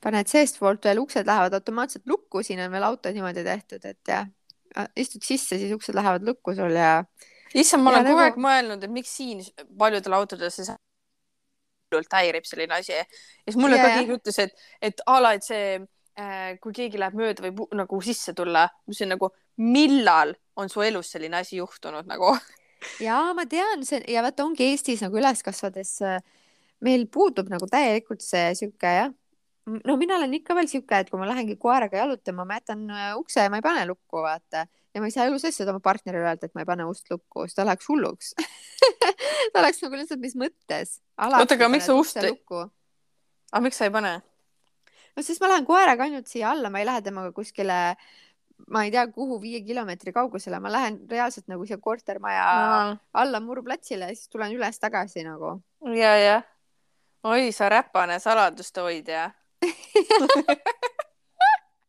[0.05, 4.29] paned seestpoolt veel, uksed lähevad automaatselt lukku, siin on veel auto niimoodi tehtud, et jah,
[4.97, 7.03] istud sisse, siis uksed lähevad lukku sul ja.
[7.55, 8.25] issand, ma olen kogu nagu...
[8.27, 9.43] aeg mõelnud, et miks siin
[9.79, 10.69] paljudel autodel see
[11.89, 15.35] hullult häirib selline asi ja siis mulle yeah, ka keegi ütles, et, et a la,
[15.39, 15.79] et see
[16.21, 19.33] äh, kui keegi läheb mööda või nagu sisse tulla, mis on nagu,
[19.65, 22.35] millal on su elus selline asi juhtunud nagu?
[23.03, 26.21] ja ma tean, see ja vaata ongi Eestis nagu üles kasvades äh,
[26.85, 29.17] meil puudub nagu täielikult see sihuke jah
[29.69, 33.11] no mina olen ikka veel sihuke, et kui ma lähengi koeraga jalutama, ma jätan äh,
[33.19, 34.65] ukse ja ma ei pane lukku, vaata.
[34.95, 37.11] ja ma ei saa elu sees seda oma partnerile öelda, et ma ei pane ust
[37.13, 38.33] lukku, siis ta läheks hulluks
[39.53, 40.99] ta oleks nagu lihtsalt, mis mõttes.
[41.19, 42.35] oota, aga miks sa ust ei,
[43.53, 44.19] aga miks sa ei pane?
[45.17, 47.81] no siis ma lähen koeraga ainult siia alla, ma ei lähe temaga kuskile
[48.67, 52.97] ma ei tea, kuhu viie kilomeetri kaugusele, ma lähen reaalselt nagu siia kortermaja no.
[53.15, 55.59] alla Muruplatsile ja siis tulen üles tagasi nagu.
[55.95, 56.49] ja, jah.
[57.23, 59.29] oi, sa räpane saladuste hoidja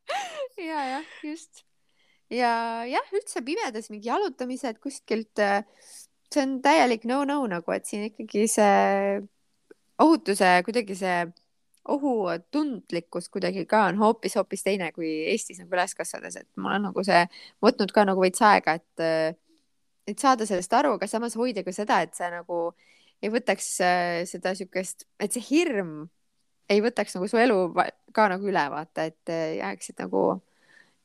[0.69, 1.63] ja, jah, just.
[2.29, 2.53] ja
[2.89, 5.63] jah, üldse pimedas mingi jalutamised kuskilt, äh,
[6.29, 9.19] see on täielik no-no nagu, et siin ikkagi see
[9.99, 11.21] ohutuse kuidagi see
[11.89, 17.05] ohutundlikkus kuidagi ka on hoopis-hoopis teine kui Eestis nagu üles kasvades, et mul on nagu
[17.05, 17.23] see
[17.65, 19.33] võtnud ka nagu veits aega, et, äh,
[20.09, 22.61] et saada sellest aru, aga samas hoida ka seda, et see nagu
[23.23, 26.09] ei võtaks äh, seda siukest, et see hirm
[26.69, 27.57] ei võtaks nagu su elu
[28.15, 30.23] ka nagu üle vaata, et äh, jääksid nagu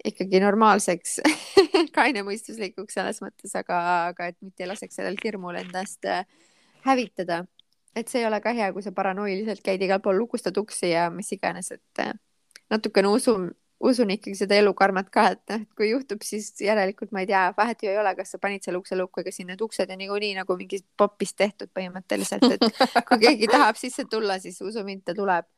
[0.05, 1.19] ikkagi normaalseks
[1.99, 6.27] kainemõistuslikuks selles mõttes, aga, aga et mitte ei laseks sellel hirmul endast äh,
[6.85, 7.45] hävitada.
[7.97, 11.09] et see ei ole ka hea, kui sa paranoiliselt käid igal pool, lukustad uksi ja
[11.15, 12.13] mis iganes, et äh,
[12.71, 13.53] natukene usun,
[13.85, 17.43] usun ikkagi seda elukarmat ka, et noh, et kui juhtub, siis järelikult ma ei tea,
[17.57, 20.01] vahet ju ei ole, kas sa panid selle ukse lukku, ega siin need uksed on
[20.01, 25.05] niikuinii nagu mingist popist tehtud põhimõtteliselt, et kui keegi tahab sisse tulla, siis usu mind,
[25.09, 25.51] ta tuleb.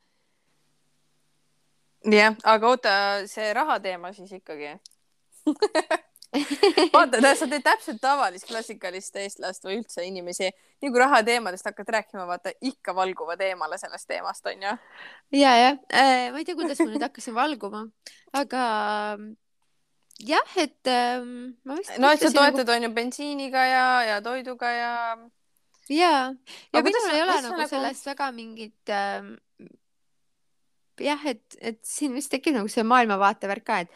[2.11, 2.97] jah, aga oota,
[3.31, 4.75] see raha teema siis ikkagi.
[6.93, 10.49] vaata, sa teed täpselt tavalist klassikalist eestlast või üldse inimesi.
[10.83, 14.75] nii kui raha teemadest hakkad rääkima, vaata ikka valguvad eemale sellest teemast, onju.
[15.37, 15.79] ja, jah,
[16.33, 17.85] ma ei tea, kuidas ma nüüd hakkasin valguma,
[18.35, 18.65] aga
[20.27, 24.71] jah, et ähm, ma vist no, et sa nagu- toetad, onju, bensiiniga ja, ja toiduga
[24.73, 24.93] ja.
[25.89, 26.13] ja,
[26.73, 29.35] ja minul ei ole nagu nagu- sellest väga mingit ähm,
[30.99, 33.91] jah, et, et siin vist tekib nagu see maailmavaate värk ka, et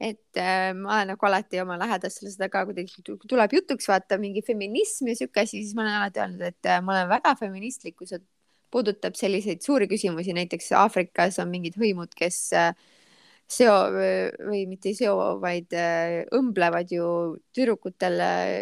[0.00, 4.18] et äh, ma olen nagu alati oma lähedastele seda ka kuidagi, kui tuleb jutuks vaata
[4.20, 7.32] mingi feminism ja sihuke asi, siis ma olen alati öelnud, et äh, ma olen väga
[7.40, 8.20] feministlik, kui see
[8.74, 12.72] puudutab selliseid suuri küsimusi, näiteks Aafrikas on mingid hõimud, kes äh,
[13.48, 17.08] seo või mitte ei seo, vaid äh, õmblevad ju
[17.56, 18.54] tüdrukutel äh,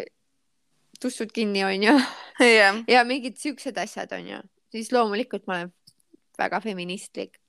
[1.01, 1.95] tussud kinni, onju
[2.39, 4.39] jah, ja mingid siuksed asjad onju,
[4.71, 5.73] siis loomulikult ma olen
[6.39, 7.39] väga feministlik.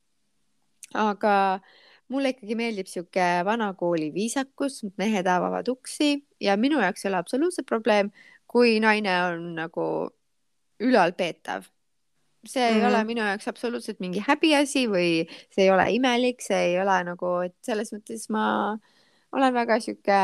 [0.95, 1.61] aga
[2.09, 7.67] mulle ikkagi meeldib sihuke vanakooli viisakus, mehed avavad uksi ja minu jaoks ei ole absoluutselt
[7.67, 8.11] probleem,
[8.47, 9.87] kui naine on nagu
[10.83, 11.65] ülalpeetav.
[12.47, 12.87] see ei Mhm.
[12.87, 17.41] ole minu jaoks absoluutselt mingi häbiasi või see ei ole imelik, see ei ole nagu,
[17.43, 18.79] et selles mõttes ma
[19.33, 20.19] olen väga sihuke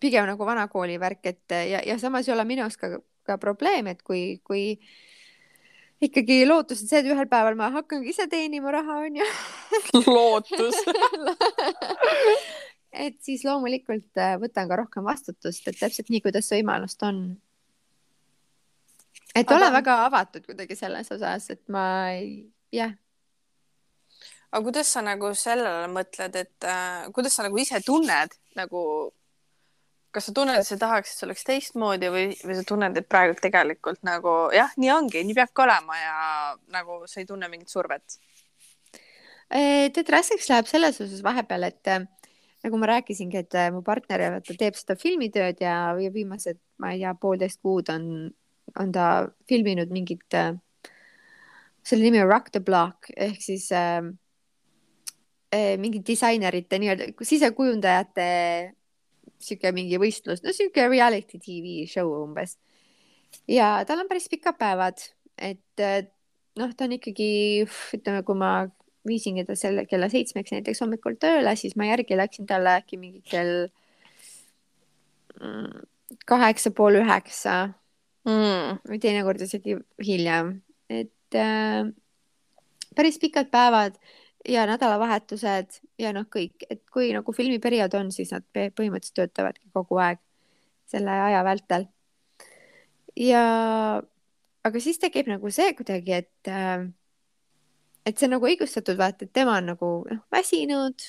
[0.00, 2.88] pigem nagu vanakooli värk, et ja, ja samas ei ole minu jaoks ka,
[3.28, 4.78] ka probleem, et kui, kui
[6.02, 9.28] ikkagi lootus on see, et ühel päeval ma hakkangi ise teenima raha, onju.
[10.16, 10.80] lootus.
[13.06, 17.22] et siis loomulikult äh, võtan ka rohkem vastutust, et täpselt nii, kuidas võimalust on.
[19.34, 21.86] et Aga- olen väga avatud kuidagi selles osas, et ma
[22.18, 22.92] ei, jah,
[24.52, 28.82] aga kuidas sa nagu sellele mõtled, et äh, kuidas sa nagu ise tunned nagu,
[30.12, 33.08] kas sa tunned, et sa tahaks, et see oleks teistmoodi või, või sa tunned, et
[33.08, 36.16] praegu tegelikult nagu jah, nii ongi, nii peabki olema ja
[36.74, 38.18] nagu sa ei tunne mingit survet?
[39.52, 42.04] Eh, tead, raskeks läheb selles osas vahepeal, et äh,
[42.64, 46.94] nagu ma rääkisingi, et äh, mu partner vaata teeb seda filmitööd ja, ja viimased, ma
[46.94, 48.06] ei tea, poolteist kuud on,
[48.80, 49.08] on ta
[49.48, 50.40] filminud mingit
[51.82, 54.02] selle nimi on Rock the Block ehk siis äh,
[55.54, 58.26] äh, mingi disainerite nii-öelda sisekujundajate
[59.44, 62.56] sihuke mingi võistlus, no sihuke reality tv show umbes.
[63.50, 65.02] ja tal on päris pikad päevad,
[65.38, 65.84] et
[66.58, 67.30] noh, ta on ikkagi,
[67.98, 68.52] ütleme, kui ma
[69.08, 73.22] viisingi ta selle kella seitsmeks näiteks hommikul tööle, siis ma järgi läksin talle äkki mingi
[73.26, 73.66] kell
[75.40, 75.86] mm,
[76.28, 77.72] kaheksa pool üheksa
[78.22, 78.78] Mm.
[78.86, 81.88] või teinekord isegi hiljem, et äh,
[82.94, 83.96] päris pikad päevad
[84.48, 90.00] ja nädalavahetused ja noh, kõik, et kui nagu filmiperiood on, siis nad põhimõtteliselt töötavadki kogu
[90.02, 90.22] aeg
[90.90, 91.86] selle aja vältel.
[93.16, 93.44] ja,
[94.64, 96.88] aga siis tekib nagu see kuidagi, et äh,
[98.06, 101.06] et see on nagu õigustatud, vaata, et tema on nagu noh, väsinud,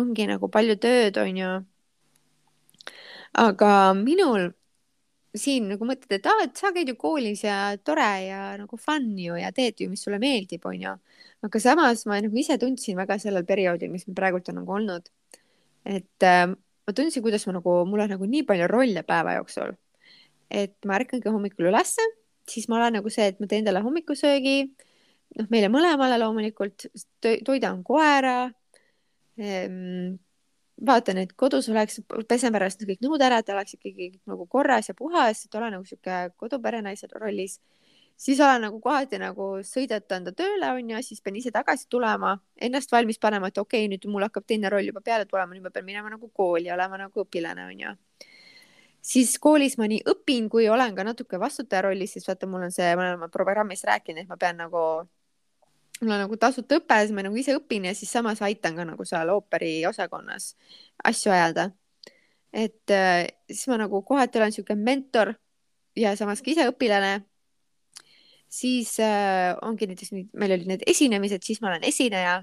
[0.00, 1.50] ongi nagu palju tööd, onju.
[3.40, 4.50] aga minul
[5.36, 9.12] siin nagu mõtled, et aa, et sa käid ju koolis ja tore ja nagu fun
[9.18, 10.96] ju ja teed ju, mis sulle meeldib, onju.
[11.46, 15.06] aga samas ma nagu ise tundsin väga sellel perioodil, mis meil praegult on nagu olnud,
[15.86, 19.76] et äh, ma tundsin, kuidas ma nagu, mul on nagu nii palju rolle päeva jooksul.
[20.50, 22.02] et ma ärkangi hommikul ülesse,
[22.50, 24.56] siis ma olen nagu see, et ma teen talle hommikusöögi,
[25.38, 26.88] noh, meile mõlemale loomulikult,
[27.22, 28.50] toidan koera
[29.38, 30.18] ehm,
[30.86, 34.94] vaatan, et kodus oleks, pesen pärast kõik nõud ära, et oleks ikkagi nagu korras ja
[34.96, 37.60] puhas, et olen nagu sihuke koduperenaise rollis.
[38.20, 42.92] siis olen nagu kohati nagu sõidetan ta tööle onju, siis pean ise tagasi tulema, ennast
[42.92, 45.70] valmis panema, et okei okay,, nüüd mul hakkab teine roll juba peale tulema, nüüd ma
[45.70, 47.96] pean minema nagu kooli, olema nagu õpilane onju.
[49.02, 52.72] siis koolis ma nii õpin, kui olen ka natuke vastutaja rollis, siis vaata, mul on
[52.72, 55.08] see, ma olen oma programmis rääkinud, et ma pean nagu
[56.00, 58.86] mul on nagu tasuta õpe, siis ma nagu ise õpin ja siis samas aitan ka
[58.88, 60.54] nagu seal ooperiosakonnas
[61.04, 61.70] asju ajada.
[62.52, 65.34] et äh, siis ma nagu kohati olen siuke mentor
[65.96, 67.20] ja samas ka ise õpilane.
[68.48, 72.40] siis äh, ongi näiteks, meil olid need esinemised, siis ma olen esineja.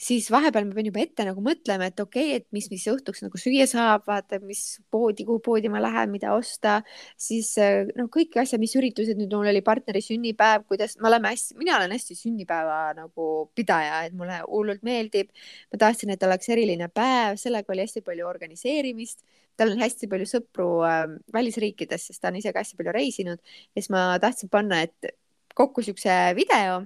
[0.00, 3.20] Siis vahepeal ma pean juba ette nagu mõtlema, et okei okay,, et mis, mis õhtuks
[3.24, 6.78] nagu süüa saab, vaata, mis poodi, kuhu poodi ma lähen, mida osta,
[7.20, 7.52] siis
[7.98, 11.76] noh, kõik asjad, mis üritused, nüüd mul oli partneri sünnipäev, kuidas me oleme hästi, mina
[11.78, 15.34] olen hästi sünnipäeva nagu pidaja, et mulle hullult meeldib.
[15.72, 19.20] ma tahtsin, et oleks eriline päev, sellega oli hästi palju organiseerimist.
[19.60, 21.02] Tal on hästi palju sõpru äh,
[21.36, 23.42] välisriikides, sest ta on ise ka hästi palju reisinud.
[23.74, 25.12] Ja siis ma tahtsin panna, et
[25.58, 26.80] kokku siukse video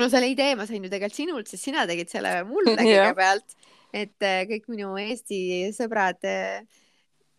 [0.00, 3.56] no selle idee ma sain ju tegelikult sinult, sest sina tegid selle mulle kõigepealt,
[3.96, 5.40] et äh, kõik minu Eesti
[5.76, 6.66] sõbrad äh,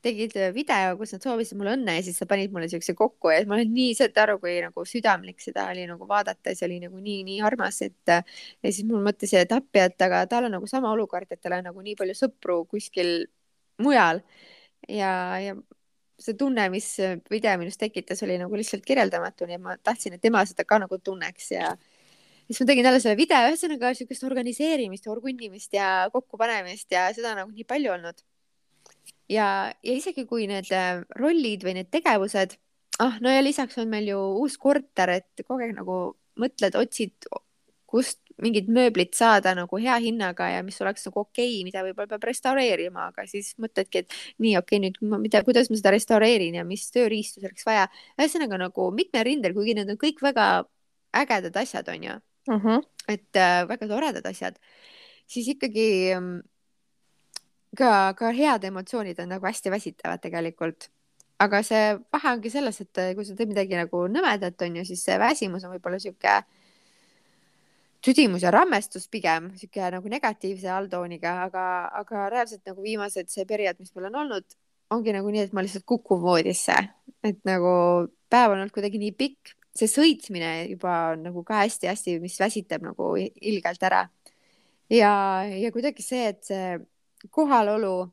[0.08, 3.32] tegid video, kus nad soovisid mulle õnne ja siis sa panid mulle siukse kokku.
[3.34, 6.54] Ja ma olen nii, saad aru, kui nagu südamlik seda oli nagu vaadata.
[6.56, 8.22] See oli nagu nii, nii armas, et ja
[8.68, 11.68] siis mul mõtlesin, et appi, et aga tal on nagu sama olukord, et tal on
[11.72, 13.26] nagu nii palju sõpru kuskil
[13.84, 14.22] mujal.
[14.88, 15.58] Ja, ja
[16.22, 16.92] see tunne, mis
[17.32, 20.80] video minus tekitas, oli nagu lihtsalt kirjeldamatu, nii et ma tahtsin, et tema seda ka
[20.82, 21.74] nagu tunneks ja
[22.48, 27.42] siis ma tegin jälle selle video, ühesõnaga siukest organiseerimist, orgunnimist ja kokkupanemist ja seda on
[27.44, 28.24] nagu nii palju olnud.
[29.30, 29.48] ja,
[29.84, 32.56] ja isegi kui need äh, rollid või need tegevused,
[33.04, 37.28] ah, no ja lisaks on meil ju uus korter, et kogu aeg nagu mõtled, otsid,
[37.88, 42.12] kust mingit mööblit saada nagu hea hinnaga ja mis oleks nagu okei okay,, mida võib-olla
[42.12, 45.96] peab restaureerima, aga siis mõtledki, et nii okei okay,, nüüd ma, mida, kuidas ma seda
[45.96, 47.88] restaureerin ja mis tööriistu selleks vaja.
[48.20, 50.48] ühesõnaga nagu mitmel rindel, kuigi need on kõik väga
[51.18, 52.60] ägedad asjad, onju uh.
[52.64, 52.84] -huh.
[53.08, 54.60] et äh, väga toredad asjad,
[55.28, 56.38] siis ikkagi ähm,
[57.78, 60.90] ka, ka head emotsioonid on nagu hästi väsitavad tegelikult.
[61.40, 64.86] aga see vahe ongi selles, et äh, kui sa teed midagi nagu nõmedat, on ju,
[64.86, 66.40] siis see väsimus on võib-olla sihuke
[68.02, 71.66] tüdimus ja rammestus pigem sihuke nagu negatiivse alltooniga, aga,
[72.02, 74.58] aga reaalselt nagu viimased see periood, mis meil on olnud,
[74.96, 76.78] ongi nagu nii, et ma lihtsalt kukun voodisse,
[77.22, 77.70] et nagu
[78.32, 83.14] päev on olnud kuidagi nii pikk see sõitmine juba nagu ka hästi-hästi, mis väsitab nagu
[83.18, 84.08] ilgelt ära.
[84.90, 85.12] ja,
[85.48, 86.78] ja kuidagi see, et see
[87.34, 88.08] kohalolu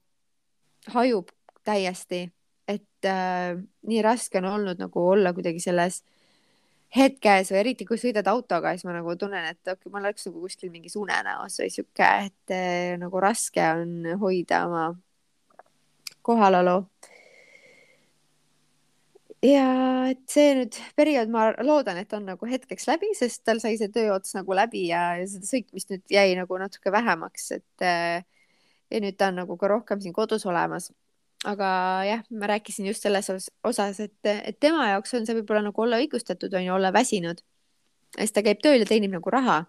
[0.94, 1.30] hajub
[1.64, 2.26] täiesti,
[2.68, 3.54] et äh,
[3.88, 6.02] nii raske on olnud nagu olla kuidagi selles
[6.94, 10.28] hetkes või eriti kui sõidad autoga, siis ma nagu tunnen, et okei okay,, ma oleks
[10.28, 14.86] nagu kuskil mingis unenäos või sihuke, et äh, nagu raske on hoida oma
[16.24, 16.84] kohalolu
[19.44, 19.64] ja
[20.10, 23.90] et see nüüd periood, ma loodan, et on nagu hetkeks läbi, sest tal sai see
[23.92, 27.84] töö ots nagu läbi ja, ja seda sõitmist nüüd jäi nagu natuke vähemaks, et
[28.94, 30.92] ja nüüd ta on nagu ka rohkem siin kodus olemas.
[31.44, 31.68] aga
[32.08, 35.98] jah, ma rääkisin just selles osas, et, et tema jaoks on see võib-olla nagu olla
[36.00, 37.42] õigustatud, on ju, olla väsinud.
[38.16, 39.64] siis ta käib tööl ja teenib nagu raha.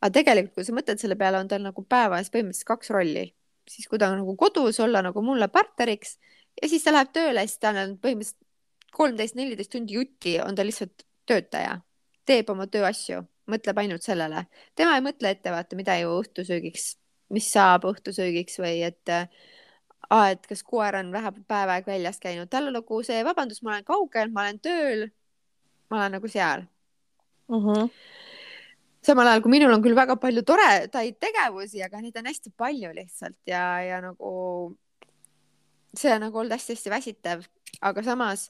[0.00, 3.32] aga tegelikult, kui sa mõtled selle peale, on tal nagu päevas põhimõtteliselt kaks rolli.
[3.68, 6.18] siis kui ta on nagu kodus, olla nagu mulle partneriks
[6.62, 8.45] ja siis ta läheb tööle, siis tal on põhimõtteliselt
[8.92, 11.80] kolmteist, neliteist tundi jutti on ta lihtsalt töötaja,
[12.26, 14.46] teeb oma tööasju, mõtleb ainult sellele.
[14.74, 16.96] tema ei mõtle ette, vaata, mida ju õhtusöögiks,
[17.34, 22.50] mis saab õhtusöögiks või et aa, et kas koer on vähe päev aega väljas käinud,
[22.50, 25.08] tal on nagu see, vabandust, ma olen kaugel, ma olen tööl.
[25.90, 26.66] ma olen nagu seal
[27.48, 27.62] uh.
[27.62, 27.90] -huh
[29.06, 32.90] samal ajal kui minul on küll väga palju toredaid tegevusi, aga neid on hästi palju
[32.96, 34.32] lihtsalt ja, ja nagu
[35.94, 37.44] see on nagu olnud hästi-hästi väsitav,
[37.80, 38.48] aga samas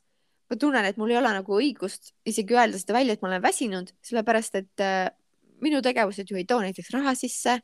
[0.50, 3.42] ma tunnen, et mul ei ole nagu õigust isegi öelda seda välja, et ma olen
[3.44, 5.08] väsinud, sellepärast et äh,
[5.64, 7.60] minu tegevused ju ei too näiteks raha sisse.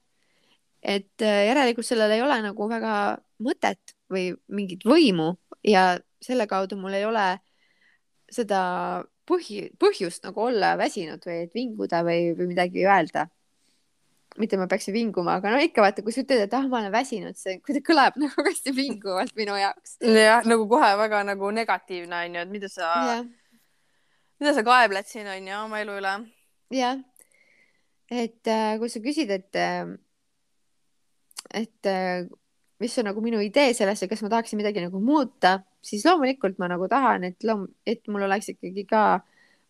[0.82, 2.94] et äh, järelikult sellel ei ole nagu väga
[3.38, 7.26] mõtet või mingit võimu ja selle kaudu mul ei ole
[8.32, 8.62] seda
[9.28, 13.28] põhi, põhjust nagu olla väsinud või et vinguda või, või midagi öelda
[14.40, 16.92] mitte ma peaksin vinguma, aga no ikka vaata, kui sa ütled, et ah, ma olen
[16.94, 19.96] väsinud, see kuidagi kõlab nagu hästi vinguvalt minu jaoks.
[20.00, 22.92] jah, nagu kohe väga nagu negatiivne on ju, et mida sa,
[24.40, 26.14] mida sa kaebled siin on ju oma elu üle.
[26.78, 27.02] jah,
[28.12, 29.92] et äh, kui sa küsid, et äh,,
[31.52, 32.24] et äh,
[32.82, 36.58] mis on nagu minu idee sellest ja kas ma tahaksin midagi nagu muuta, siis loomulikult
[36.62, 39.04] ma nagu tahan, et loom-, et mul oleks ikkagi ka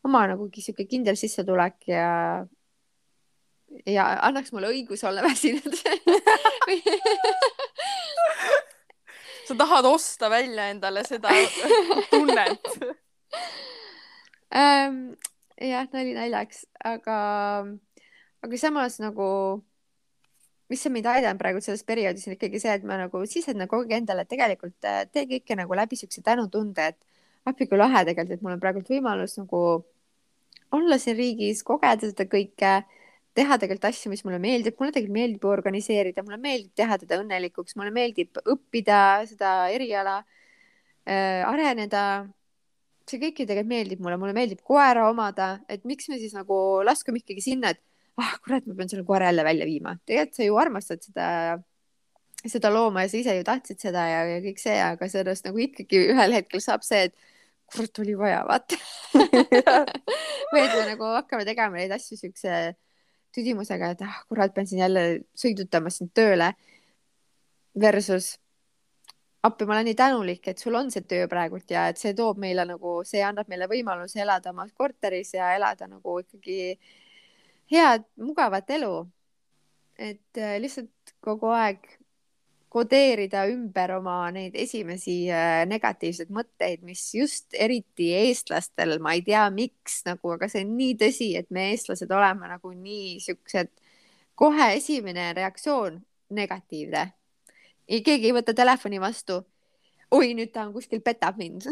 [0.06, 2.06] oma nagu sihuke kindel sissetulek ja
[3.86, 5.74] ja annaks mulle õiguse olla väsinud
[9.48, 11.28] sa tahad osta välja endale seda
[12.10, 12.72] tunnet
[14.54, 15.12] ähm,?
[15.62, 17.18] jah, nali naljaks, aga,
[18.42, 19.26] aga samas nagu,
[20.72, 23.86] mis on mind aidanud praegu selles perioodis on ikkagi see, et ma nagu sisendan kogu
[23.86, 26.98] aeg endale, et tegelikult äh, tee kõike nagu läbi siukse tänutunde, et
[27.48, 29.62] appi kui lahe tegelikult, et mul on praegult võimalus nagu
[30.72, 32.74] olla siin riigis, kogeda seda kõike
[33.36, 37.76] teha tegelikult asju, mis mulle meeldib, mulle tegelikult meeldib organiseerida, mulle meeldib teha teda õnnelikuks,
[37.80, 42.28] mulle meeldib õppida seda eriala äh,, areneda.
[43.08, 46.56] see kõik ju tegelikult meeldib mulle, mulle meeldib koera omada, et miks me siis nagu
[46.86, 47.80] laskume ikkagi sinna, et
[48.20, 49.96] ah kurat, ma pean selle koera jälle välja viima.
[50.06, 51.26] tegelikult sa ju armastad seda,
[52.44, 55.64] seda looma ja sa ise ju tahtsid seda ja, ja kõik see, aga sellest nagu
[55.64, 57.16] ikkagi ühel hetkel saab see, et
[57.72, 58.76] kurat oli vaja, vaata
[60.52, 62.74] või et me nagu hakkame tegema neid asju siukse
[63.34, 65.02] tüdimusega, et ah kurat, pean siin jälle
[65.38, 66.52] sõidutama sind tööle.
[67.80, 68.34] Versus
[69.42, 72.38] appi, ma olen nii tänulik, et sul on see töö praegult ja et see toob
[72.42, 76.76] meile nagu, see annab meile võimaluse elada oma korteris ja elada nagu ikkagi
[77.72, 78.94] head, mugavat elu.
[80.02, 81.84] et äh, lihtsalt kogu aeg
[82.72, 89.44] kodeerida ümber oma neid esimesi äh, negatiivseid mõtteid, mis just eriti eestlastel, ma ei tea,
[89.52, 93.68] miks nagu, aga see on nii tõsi, et me eestlased oleme nagu nii siuksed,
[94.40, 95.98] kohe esimene reaktsioon
[96.32, 97.10] negatiivne.
[97.92, 99.42] keegi ei võta telefoni vastu.
[100.12, 101.68] oi, nüüd ta on kuskil, petab mind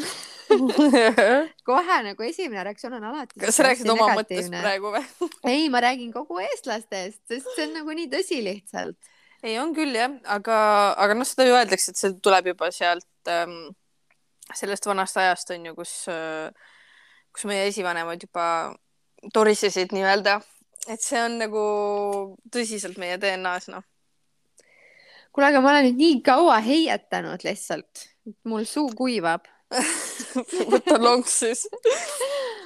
[1.69, 3.41] kohe nagu esimene reaktsioon on alati.
[3.41, 7.75] kas sa rääkisid oma mõttest praegu või ei, ma räägin kogu eestlastest, sest see on
[7.81, 9.11] nagu nii tõsi lihtsalt
[9.43, 10.57] ei, on küll jah, aga,
[11.01, 13.71] aga noh, seda ju öeldakse, et see tuleb juba sealt ähm,
[14.57, 16.51] sellest vanast ajast on ju, kus äh,,
[17.31, 18.47] kus meie esivanemad juba
[19.35, 20.41] torisesid nii-öelda,
[20.91, 21.65] et see on nagu
[22.53, 23.85] tõsiselt meie DNA-s, noh.
[25.31, 28.09] kuule, aga ma olen nüüd nii kaua heietanud lihtsalt,
[28.49, 29.47] mul suu kuivab.
[30.73, 31.61] Võta lonks siis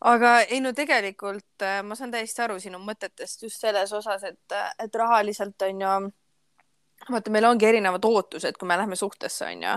[0.00, 4.56] aga ei no tegelikult äh, ma saan täiesti aru sinu mõtetest just selles osas, et,
[4.80, 5.92] et rahaliselt on ju,
[7.10, 9.76] vaata, meil ongi erinevad ootused, kui me lähme suhtesse, on ju,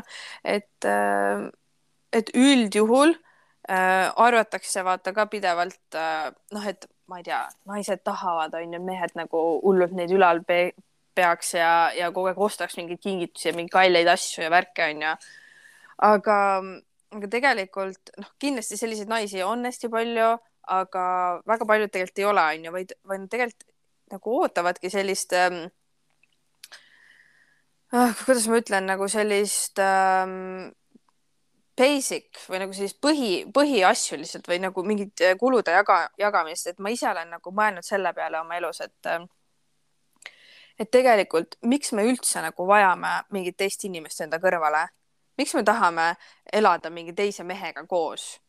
[0.56, 1.50] et, äh,
[2.14, 8.56] et üldjuhul äh, arvatakse vaata ka pidevalt äh, noh, et ma ei tea, naised tahavad,
[8.58, 10.72] on ju, mehed nagu hullult neid ülal pe
[11.14, 15.04] peaks ja, ja kogu aeg ostaks mingeid kingitusi ja mingeid kalleid asju ja värke, on
[15.06, 15.14] ju.
[16.10, 16.38] aga
[17.14, 20.34] aga tegelikult noh, kindlasti selliseid naisi on hästi palju,
[20.74, 21.06] aga
[21.50, 23.68] väga paljud tegelikult ei ole, onju, vaid, vaid tegelikult
[24.14, 25.66] nagu ootavadki sellist ähm,,
[27.94, 30.72] ah, kuidas ma ütlen, nagu sellist ähm,
[31.78, 36.84] basic või nagu sellist põhi, põhiasju lihtsalt või nagu mingit äh, kulude jaga, jagamist, et
[36.84, 39.24] ma ise olen nagu mõelnud selle peale oma elus, et äh,
[40.80, 44.88] et tegelikult miks me üldse nagu vajame mingit teist inimest enda kõrvale
[45.38, 46.14] miks me tahame
[46.54, 48.44] elada mingi teise mehega koos?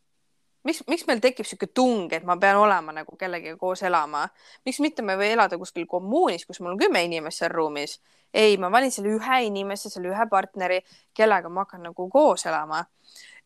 [0.65, 4.25] miks, miks meil tekib niisugune tung, et ma pean olema nagu kellegagi koos elama?
[4.65, 7.99] miks mitte me või elada kuskil kommuunis, kus mul on kümme inimest seal ruumis?
[8.33, 10.81] ei, ma valin selle ühe inimese, selle ühe partneri,
[11.15, 12.83] kellega ma hakkan nagu koos elama.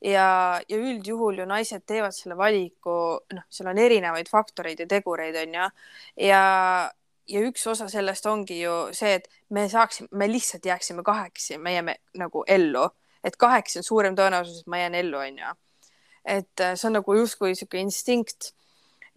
[0.02, 0.28] ja,
[0.70, 2.96] ja üldjuhul ju naised teevad selle valiku,
[3.36, 5.68] noh, seal on erinevaid faktoreid ja tegureid, on ju.
[6.30, 6.44] ja,
[7.30, 11.84] ja üks osa sellest ongi ju see, et me saaksime, me lihtsalt jääksime kahekesi meie
[11.86, 12.88] me, nagu ellu
[13.24, 15.56] et kaheksa on suurem tõenäosus, et ma jään ellu, onju.
[16.26, 18.54] et äh, see on nagu justkui sihuke instinkt.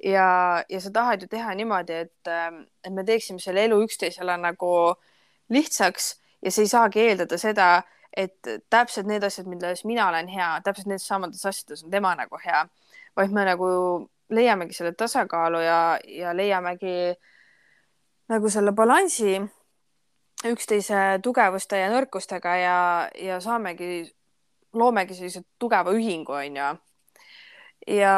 [0.02, 4.34] Ja, ja sa tahad ju teha niimoodi, et, ähm, et me teeksime selle elu üksteisele
[4.40, 4.70] nagu
[5.52, 6.08] lihtsaks
[6.42, 7.68] ja sa ei saagi eeldada seda,
[8.16, 12.40] et täpselt need asjad, milles mina olen hea, täpselt need samades asjades on tema nagu
[12.42, 12.64] hea,
[13.16, 13.68] vaid me nagu
[14.32, 15.78] leiamegi selle tasakaalu ja,
[16.08, 17.14] ja leiamegi
[18.32, 19.38] nagu selle balansi
[20.50, 22.78] üksteise tugevuste ja nõrkustega ja,
[23.18, 24.02] ja saamegi,
[24.74, 26.72] loomegi sellise tugeva ühingu, onju.
[27.92, 28.16] ja,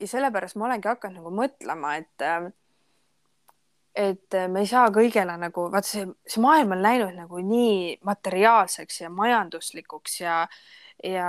[0.00, 2.26] ja sellepärast ma olengi hakanud nagu mõtlema, et,
[3.94, 9.02] et me ei saa kõigele nagu, vaata see, see maailm on läinud nagu nii materiaalseks
[9.04, 10.42] ja majanduslikuks ja,
[11.04, 11.28] ja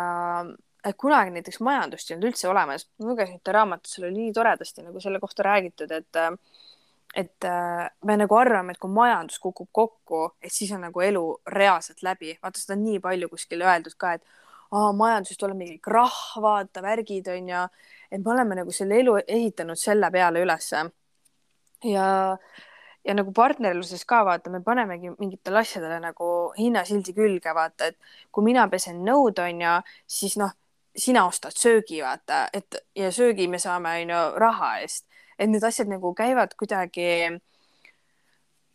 [0.86, 2.89] et kunagi näiteks majandust ei olnud üldse olemas.
[3.00, 6.20] ma lugesin ühte raamatut, seal oli nii toredasti nagu selle kohta räägitud, et
[7.16, 11.24] et äh, me nagu arvame, et kui majandus kukub kokku, et siis on nagu elu
[11.47, 12.36] reaalselt läbi.
[12.43, 14.24] vaata, seda on nii palju kuskil öeldud ka, et
[14.76, 17.63] aa, majanduses tuleb mingi krahh, vaata, värgid on ju,
[18.11, 20.84] et me oleme nagu selle elu ehitanud selle peale ülesse.
[21.84, 22.05] ja,
[23.05, 27.97] ja nagu partnerluses ka vaata, me panemegi mingitele asjadele nagu hinnasildi külge, vaata, et
[28.32, 29.76] kui mina pesen nõud, on ju,
[30.20, 30.51] siis noh,
[30.95, 35.05] sina ostad söögi, vaata, et ja söögi me saame, on ju, raha eest
[35.39, 37.07] et need asjad nagu käivad kuidagi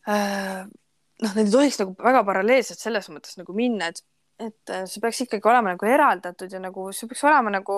[0.09, 0.65] äh,
[1.23, 4.03] noh, need ei tohiks nagu väga paralleelselt selles mõttes nagu minna, et,
[4.41, 7.77] et äh, see peaks ikkagi olema nagu eraldatud ja nagu see peaks olema nagu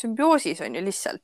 [0.00, 1.22] sümbioosis on ju lihtsalt.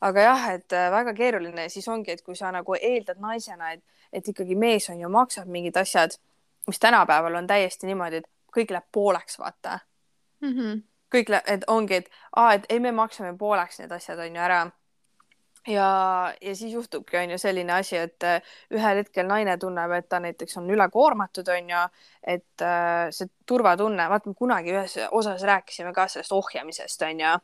[0.00, 3.82] aga jah, et äh, väga keeruline siis ongi, et kui sa nagu eeldad naisena, et,
[4.12, 6.14] et ikkagi mees on ju, maksab mingid asjad,
[6.68, 9.80] mis tänapäeval on täiesti niimoodi, et kõik läheb pooleks, vaata
[10.40, 10.52] mm.
[10.52, 10.82] -hmm.
[11.14, 14.60] kõik, et ongi, et aa, et ei, me maksame pooleks need asjad on ju ära
[15.68, 15.88] ja,
[16.40, 18.42] ja siis juhtubki, on ju selline asi, et äh,
[18.74, 21.82] ühel hetkel naine tunneb, et ta näiteks on ülekoormatud, on ju,
[22.36, 27.34] et äh, see turvatunne, vaata, me kunagi ühes osas rääkisime ka sellest ohjamisest, on ju.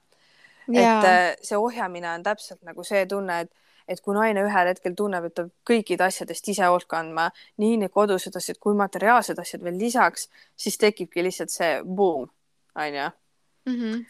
[0.72, 3.52] et äh, see ohjamine on täpselt nagu see tunne, et,
[3.88, 7.28] et kui naine ühel hetkel tunneb, et ta kõikide asjadest ise hoolt kandma,
[7.60, 12.30] nii need kodused asjad kui materiaalsed asjad veel lisaks, siis tekibki lihtsalt see buum,
[12.74, 13.10] onju
[13.66, 14.04] Mhm.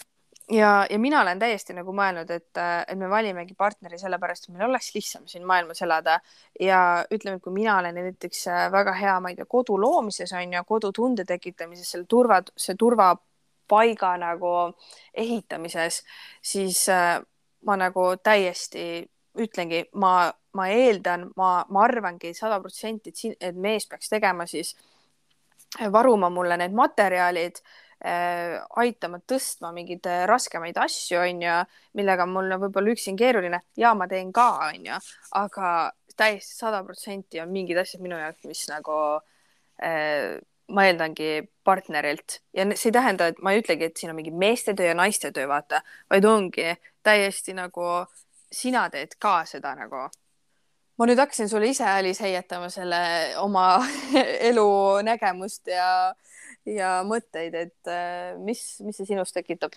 [0.51, 4.69] Ja, ja mina olen täiesti nagu mõelnud, et, et me valimegi partneri sellepärast, et meil
[4.69, 6.19] oleks lihtsam siin maailmas elada.
[6.61, 10.33] Ja ütleme, et kui mina olen näiteks äh, väga hea, ma ei tea, kodu loomises
[10.37, 14.55] on ju, kodutunde tekitamises, selle turva, see turvapaiga nagu
[15.15, 16.03] ehitamises,
[16.43, 17.19] siis äh,
[17.65, 19.05] ma nagu täiesti
[19.41, 24.47] ütlengi, ma, ma eeldan, ma, ma arvangi sada protsenti, et siin, et mees peaks tegema
[24.47, 24.77] siis,
[25.91, 27.73] varuma mulle need materjalid äh,
[28.81, 31.59] aitama tõstma mingeid äh, raskemaid asju, onju,
[31.99, 34.99] millega mul on võib-olla üksi on keeruline ja ma teen ka, onju,
[35.41, 35.69] aga
[36.17, 38.99] täiesti sada protsenti on mingid asjad minu jaoks, mis nagu
[39.83, 40.41] äh,
[40.75, 44.33] ma eeldangi partnerilt ja see ei tähenda, et ma ei ütlegi, et siin on mingi
[44.33, 46.75] meeste töö ja naiste töö, vaata, vaid ongi
[47.05, 48.05] täiesti nagu
[48.53, 50.09] sina teed ka seda nagu.
[50.95, 52.99] ma nüüd hakkasin sulle ise, Alice, heietama selle
[53.43, 53.83] oma
[54.49, 54.69] elu
[55.03, 56.15] nägemust ja
[56.69, 59.77] ja mõtteid, et äh, mis, mis see sinus tekitab?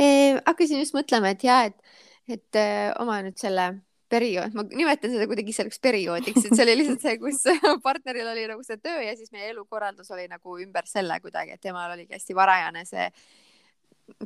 [0.00, 1.76] hakkasin just mõtlema, et ja, et,
[2.24, 3.66] et äh, oma nüüd selle
[4.10, 7.44] periood, ma nimetan seda kuidagi selleks perioodiks, et see oli lihtsalt see, kus
[7.86, 11.62] partneril oli nagu see töö ja siis meie elukorraldus oli nagu ümber selle kuidagi, et
[11.62, 13.06] temal oligi hästi varajane see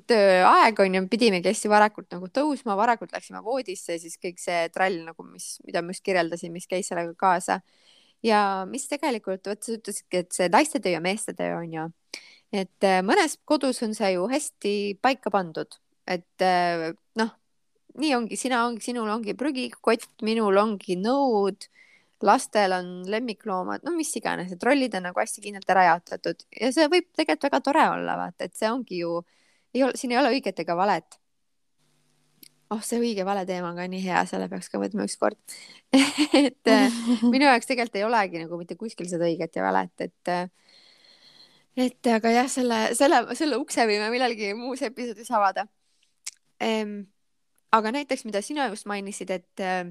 [0.08, 5.02] tööaeg on ju, pidimegi hästi varakult nagu tõusma, varakult läksime voodisse, siis kõik see trall
[5.10, 7.60] nagu, mis, mida ma just kirjeldasin, mis käis sellega kaasa
[8.24, 11.86] ja mis tegelikult, vot sa ütlesidki, et see naiste töö ja meeste töö on ju,
[12.54, 17.32] et äh, mõnes kodus on see ju hästi paika pandud, et äh, noh,
[18.00, 21.68] nii ongi, sina ongi, sinul ongi prügikott, minul ongi nõud,
[22.24, 26.46] lastel on lemmikloomad, no mis iganes, et rollid on nagu hästi kindlalt ära jaotatud.
[26.56, 29.18] Ja see võib tegelikult väga tore olla, vaata, et see ongi ju,
[29.76, 31.18] ei ole, siin ei ole õiget ega valet
[32.72, 35.38] oh, see õige-vale teema on ka nii hea, selle peaks ka võtma ükskord
[36.44, 40.32] et äh, minu jaoks tegelikult ei olegi nagu mitte kuskil seda õiget ja valet, et
[40.32, 40.46] äh,
[41.76, 45.66] et aga jah, selle, selle, selle ukse võime millalgi muus episoodis avada
[46.62, 47.02] ehm,.
[47.74, 49.88] aga näiteks, mida sina just mainisid, et, äh,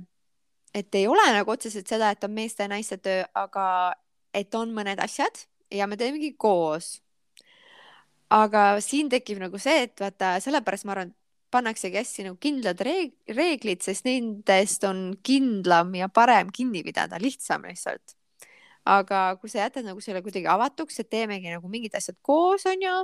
[0.74, 3.66] et ei ole nagu otseselt seda, et on meeste ja naiste töö, aga
[4.34, 5.44] et on mõned asjad
[5.74, 7.02] ja me teemegi koos.
[8.34, 11.12] aga siin tekib nagu see, et vaata, sellepärast ma arvan,
[11.54, 17.66] pannaksegi hästi nagu kindlad reeg reeglid, sest nendest on kindlam ja parem kinni pidada, lihtsam
[17.70, 18.18] lihtsalt.
[18.84, 22.98] aga kui sa jätad nagu selle kuidagi avatuks, et teemegi nagu mingid asjad koos, onju,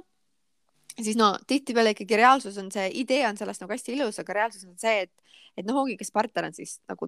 [0.99, 4.65] siis no tihtipeale ikkagi reaalsus on see, idee on sellest nagu hästi ilus, aga reaalsus
[4.67, 7.07] on see, et, et noh, ongi, kas partner on siis nagu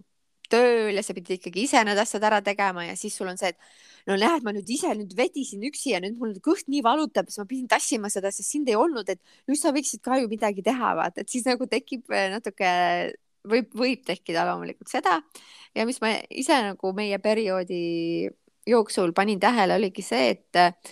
[0.51, 3.53] tööl ja sa pidid ikkagi ise need asjad ära tegema ja siis sul on see,
[3.53, 7.29] et no näed, ma nüüd ise nüüd vedisin üksi ja nüüd mul kõht nii valutab,
[7.29, 10.29] siis ma pidin tassima seda, sest sind ei olnud, et nüüd sa võiksid ka ju
[10.31, 12.71] midagi teha, vaata, et siis nagu tekib eh, natuke,
[13.47, 15.19] võib, võib tekkida loomulikult seda.
[15.77, 17.81] Ja mis ma ise nagu meie perioodi
[18.67, 20.89] jooksul panin tähele, oligi see, et,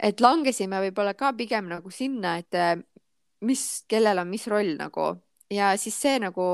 [0.00, 2.84] et langesime võib-olla ka pigem nagu sinna, et
[3.46, 5.14] mis, kellel on mis roll nagu.
[5.50, 6.46] Ja siis see nagu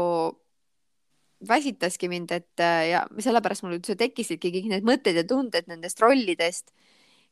[1.48, 6.00] väsitaski mind, et äh, ja sellepärast mul üldse tekkisidki kõik need mõtted ja tunded nendest
[6.00, 6.72] rollidest.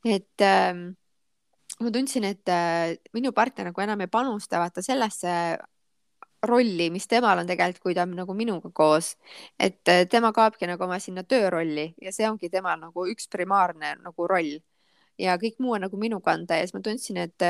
[0.05, 0.97] et ähm,
[1.81, 5.57] ma tundsin, et äh, minu partner nagu enam ei panusta vaata sellesse
[6.45, 9.17] rolli, mis temal on tegelikult, kui ta on nagu minuga koos.
[9.59, 13.97] et äh, tema kaobki nagu oma sinna töörolli ja see ongi temal nagu üks primaarne
[14.03, 14.61] nagu roll.
[15.19, 17.43] ja kõik muu on nagu minu kanda ja siis ma tundsin, et,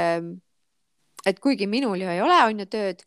[1.26, 3.02] et kuigi minul ju ei ole, on ju tööd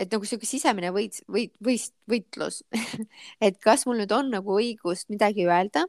[0.00, 2.62] et nagu sihuke sisemine võit, võit, võist, võitlus.
[3.46, 5.84] Et kas mul nüüd on nagu õigust midagi öelda,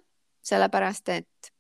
[0.48, 1.52] sellepärast et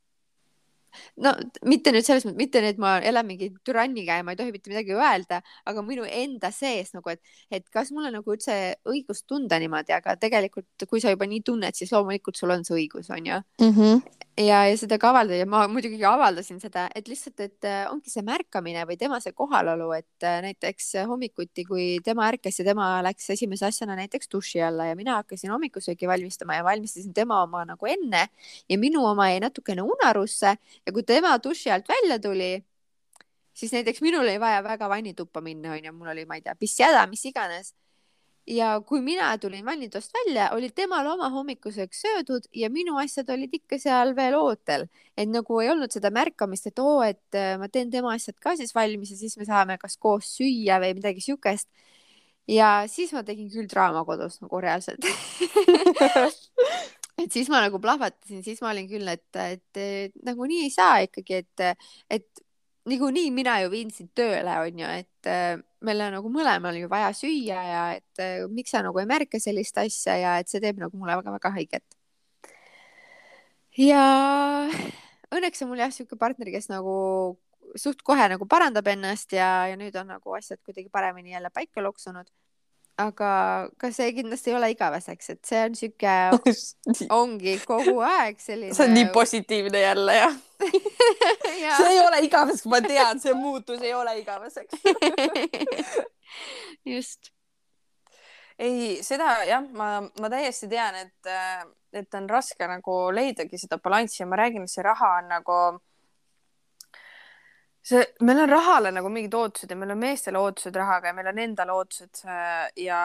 [1.21, 1.33] no
[1.67, 4.71] mitte nüüd selles mõttes, mitte nüüd ma elan mingi türanniga ja ma ei tohi mitte
[4.71, 7.21] midagi öelda, aga minu enda sees nagu, et,
[7.51, 11.43] et kas mul on nagu üldse õigust tunda niimoodi, aga tegelikult, kui sa juba nii
[11.47, 13.71] tunned, siis loomulikult sul on see õigus, on ju mm.
[13.75, 14.01] -hmm.
[14.45, 18.09] ja, ja seda ka avaldada ja ma muidugi avaldasin seda, et lihtsalt, et äh, ongi
[18.13, 23.01] see märkamine või tema see kohalolu, et äh, näiteks hommikuti, kui tema ärkas ja tema
[23.05, 27.65] läks esimese asjana näiteks duši alla ja mina hakkasin hommikusöögi valmistama ja valmistasin tema oma
[27.65, 28.27] nagu enne
[28.69, 30.55] ja minu oma jäi natukene unarusse
[30.86, 32.55] ja kui tema duši alt välja tuli,
[33.53, 37.05] siis näiteks minul oli vaja väga vannituppa minna, onju, mul oli, ma ei tea, pissjäda,
[37.07, 37.73] mis iganes.
[38.47, 43.53] ja kui mina tulin vannitoast välja, oli temal oma hommikusöök söödud ja minu asjad olid
[43.53, 47.69] ikka seal veel ootel, et nagu ei olnud seda märkamist, et oo, et äh, ma
[47.69, 51.21] teen tema asjad ka siis valmis ja siis me saame kas koos süüa või midagi
[51.21, 51.69] siukest.
[52.49, 55.05] Ja siis ma tegin küll draama kodus nagu reaalselt
[57.18, 60.72] et siis ma nagu plahvatasin, siis ma olin küll, et, et, et nagu nii ei
[60.74, 62.43] saa ikkagi, et, et
[62.89, 65.55] niikuinii mina ju viin sind tööle, onju, et äh,
[65.86, 69.39] meil on nagu mõlemal ju vaja süüa ja et äh, miks sa nagu ei märka
[69.41, 71.86] sellist asja ja et see teeb nagu mulle väga-väga haiget.
[73.78, 74.03] ja
[75.32, 76.95] õnneks on mul jah sihuke partner, kes nagu
[77.80, 81.84] suht kohe nagu parandab ennast ja, ja nüüd on nagu asjad kuidagi paremini jälle paika
[81.84, 82.28] loksunud.
[82.99, 83.31] Aga
[83.79, 86.15] ka see kindlasti ei ole igaveseks, et see on sihuke,
[87.21, 88.75] ongi kogu aeg selline.
[88.75, 90.39] see on nii positiivne jälle jah
[91.63, 91.77] ja.
[91.77, 94.81] see ei ole igaveseks, ma tean, see muutus ei ole igaveseks
[96.93, 97.31] just.
[98.59, 101.31] ei, seda jah, ma, ma täiesti tean, et,
[101.93, 105.61] et on raske nagu leidagi seda balanssi ja ma räägin, et see raha on nagu
[107.82, 111.32] see, meil on rahale nagu mingid ootused ja meil on meestele ootused rahaga ja meil
[111.32, 112.23] on endal ootused
[112.77, 113.01] ja,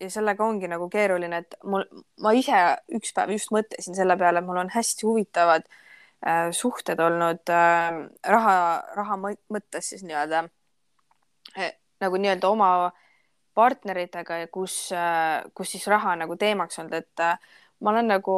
[0.00, 1.86] ja sellega ongi nagu keeruline, et mul,
[2.24, 2.64] ma ise
[2.96, 8.02] üks päev just mõtlesin selle peale, et mul on hästi huvitavad äh, suhted olnud äh,
[8.36, 8.58] raha,
[8.96, 10.46] raha mõttes siis nii-öelda
[11.58, 11.74] äh,
[12.04, 12.70] nagu nii-öelda oma
[13.54, 17.38] partneritega ja kus äh,, kus siis raha nagu teemaks olnud, et äh,
[17.80, 18.36] ma olen nagu,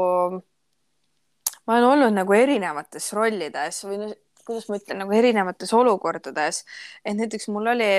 [1.67, 4.11] ma olen olnud nagu erinevates rollides või
[4.47, 6.65] kuidas ma ütlen, nagu erinevates olukordades.
[7.05, 7.91] et näiteks mul oli,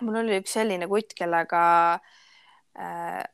[0.00, 1.64] mul oli üks selline kutt, kellega
[2.78, 3.24] äh,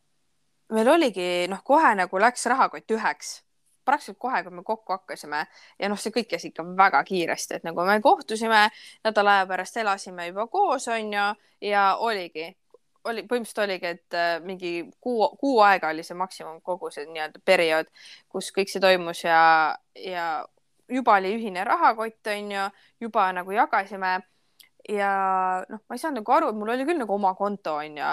[0.74, 3.40] meil oligi noh, kohe nagu läks rahakott üheks.
[3.84, 5.40] Praktiliselt kohe, kui me kokku hakkasime.
[5.80, 8.66] Ja noh, see kõik käis ikka väga kiiresti, et nagu me kohtusime,
[9.06, 11.24] nädala aja pärast elasime juba koos, onju,
[11.64, 12.44] ja oligi,
[13.08, 17.40] oli, põhimõtteliselt oligi, et äh, mingi kuu, kuu aega oli see maksimum kogu see nii-öelda
[17.44, 17.90] periood,
[18.28, 19.40] kus kõik see toimus ja,
[19.96, 20.26] ja
[20.90, 22.66] juba oli ühine rahakott, onju,
[23.00, 24.18] juba nagu jagasime
[24.88, 25.12] ja
[25.68, 28.10] noh, ma ei saanud nagu aru, et mul oli küll nagu oma konto, onju,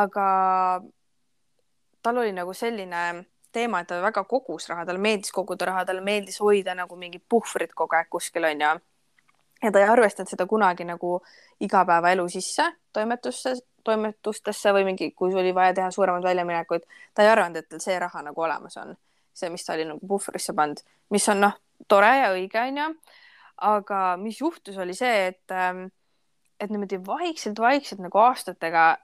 [0.00, 0.26] aga
[2.02, 3.02] tal oli nagu selline
[3.52, 7.24] teema, et ta väga kogus raha, talle meeldis koguda raha, talle meeldis hoida nagu mingit
[7.28, 8.74] puhvrit kogu aeg kuskil onju.
[9.62, 11.20] ja ta ei arvestanud seda kunagi nagu
[11.60, 13.54] igapäevaelu sisse toimetusse,
[13.84, 17.98] toimetustesse või mingi, kui oli vaja teha suuremaid väljaminekuid, ta ei arvanud, et tal see
[17.98, 18.96] raha nagu olemas on.
[19.36, 20.78] see, mis ta oli nagu puhvrisse pannud,
[21.12, 21.56] mis on noh,
[21.88, 22.88] tore ja õige, onju.
[23.66, 25.86] aga mis juhtus, oli see, et, ähm,
[26.60, 28.96] et niimoodi vaikselt-vaikselt nagu aastatega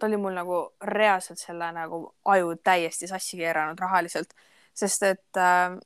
[0.00, 4.32] ta oli mul nagu reaalselt selle nagu aju täiesti sassi keeranud rahaliselt,
[4.74, 5.76] sest et äh,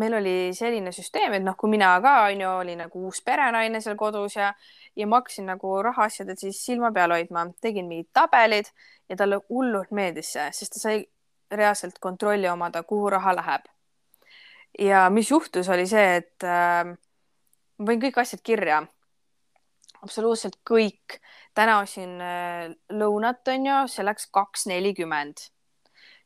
[0.00, 3.98] meil oli selline süsteem, et noh, kui mina ka onju olin nagu uus perenaine seal
[4.00, 4.50] kodus ja,
[4.96, 8.72] ja ma hakkasin nagu rahaasjadel siis silma peal hoidma, tegin mingid tabelid
[9.08, 11.04] ja talle hullult meeldis see, sest ta sai
[11.52, 13.73] reaalselt kontrolli omada, kuhu raha läheb
[14.78, 16.84] ja mis juhtus, oli see, et äh,
[17.78, 18.82] ma panin kõik asjad kirja.
[20.02, 21.20] absoluutselt kõik.
[21.54, 25.48] täna ostsin äh, lõunat, onju, see läks kaks nelikümmend.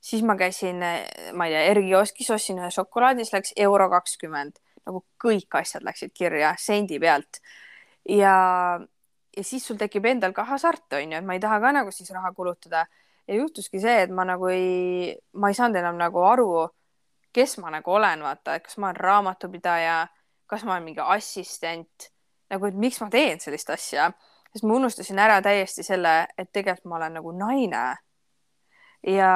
[0.01, 3.89] siis ma käisin, äh, ma ei tea, Ergi kioskis ostsin ühe šokolaadi, siis läks euro
[3.91, 4.59] kakskümmend.
[4.89, 7.41] nagu kõik asjad läksid kirja sendi pealt.
[8.09, 8.81] ja,
[9.37, 12.11] ja siis sul tekib endal ka hasart, onju, et ma ei taha ka nagu siis
[12.11, 12.87] raha kulutada.
[13.29, 16.69] ja juhtuski see, et ma nagu ei, ma ei saanud enam nagu aru
[17.39, 19.99] kes ma nagu olen, vaata, kas ma olen raamatupidaja,
[20.51, 22.09] kas ma olen mingi assistent,
[22.51, 24.09] nagu, et miks ma teen sellist asja,
[24.51, 27.87] sest ma unustasin ära täiesti selle, et tegelikult ma olen nagu naine.
[29.07, 29.33] ja,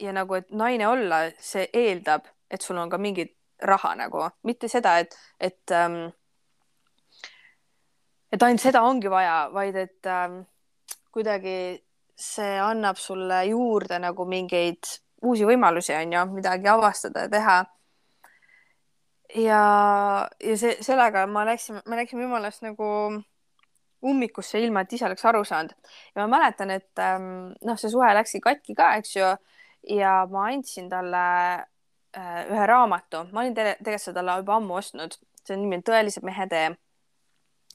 [0.00, 4.68] ja nagu, et naine olla, see eeldab, et sul on ka mingit raha nagu, mitte
[4.68, 6.10] seda, et, et ähm,
[8.32, 10.42] et ainult seda ongi vaja, vaid et ähm,
[11.12, 11.80] kuidagi
[12.20, 14.86] see annab sulle juurde nagu mingeid
[15.22, 17.58] uusi võimalusi, on ju, midagi avastada ja teha.
[19.34, 19.64] ja,
[20.42, 22.88] ja see, sellega ma läksin, me läksime jumalast nagu
[24.02, 25.74] ummikusse, ilma et ise oleks aru saanud.
[26.14, 29.32] ja ma mäletan, et ähm, noh, see suhe läkski katki ka, eks ju.
[29.96, 31.24] ja ma andsin talle
[31.56, 36.24] äh, ühe raamatu, ma olin tegelikult seda talle juba ammu ostnud, see nimi on Tõelise
[36.24, 36.70] mehe tee.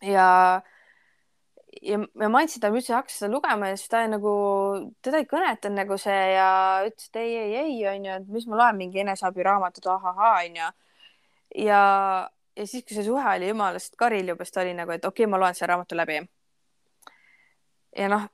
[0.05, 0.27] ja
[1.81, 4.31] ja, ja ma andsin talle, ma ütlesin, hakka seda lugema ja siis ta nagu,
[5.05, 6.47] teda ei kõnetanud nagu see ja
[6.87, 10.69] ütles, et ei, ei, ei, onju, et mis ma loen mingi eneseabiraamatut, ahahaa, onju.
[11.65, 11.81] ja,
[12.55, 15.25] ja siis, kui see suhe oli jumalast karil juba, siis ta oli nagu, et okei
[15.25, 16.21] okay,, ma loen selle raamatu läbi.
[17.99, 18.27] ja noh,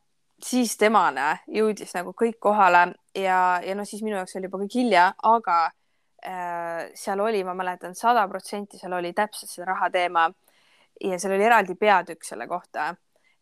[0.46, 2.88] siis temane jõudis nagu kõik kohale
[3.18, 5.60] ja, ja noh, siis minu jaoks oli juba kõik hilja, aga
[6.26, 10.30] äh, seal oli, ma mäletan, sada protsenti seal oli täpselt see raha teema
[11.02, 12.92] ja seal oli eraldi peatükk selle kohta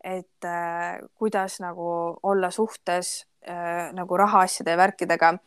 [0.04, 5.38] et äh, kuidas nagu olla suhtes äh, nagu rahaasjade ja värkidega.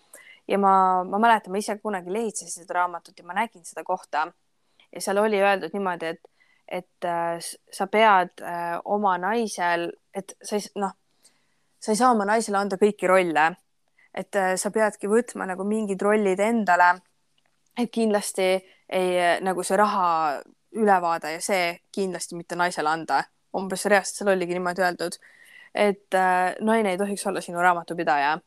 [0.48, 4.26] ja ma, ma mäletan, ma ise kunagi lehitsesin seda raamatut ja ma nägin seda kohta
[4.94, 6.20] ja seal oli öeldud niimoodi, et,
[6.68, 7.38] et äh,
[7.72, 10.94] sa pead äh, oma naisel, et sa ei, noh,
[11.80, 13.48] sa ei saa oma naisele anda kõiki rolle,
[14.14, 16.94] et äh, sa peadki võtma nagu mingid rollid endale.
[17.78, 18.48] et kindlasti
[18.92, 20.42] ei, nagu see raha
[20.76, 23.22] ülevaade ja see kindlasti mitte naisele anda.
[23.56, 25.18] Umbes reaalselt seal oligi niimoodi öeldud,
[25.74, 28.38] et äh, naine ei tohiks olla sinu raamatupidaja.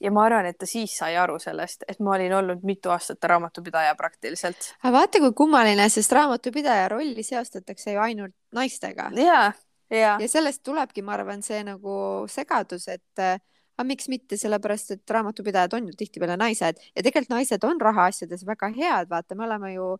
[0.00, 3.24] ja ma arvan, et ta siis sai aru sellest, et ma olin olnud mitu aastat
[3.24, 4.74] raamatupidaja praktiliselt.
[4.82, 9.10] aga vaata, kui kummaline, sest raamatupidaja rolli seostatakse ju ainult naistega.
[9.16, 9.52] ja,
[9.90, 10.16] ja.
[10.20, 13.38] ja sellest tulebki, ma arvan, see nagu segadus, et äh,
[13.80, 18.44] aga miks mitte, sellepärast et raamatupidajad on ju tihtipeale naised ja tegelikult naised on rahaasjades
[18.46, 19.94] väga head, vaata, me oleme ju,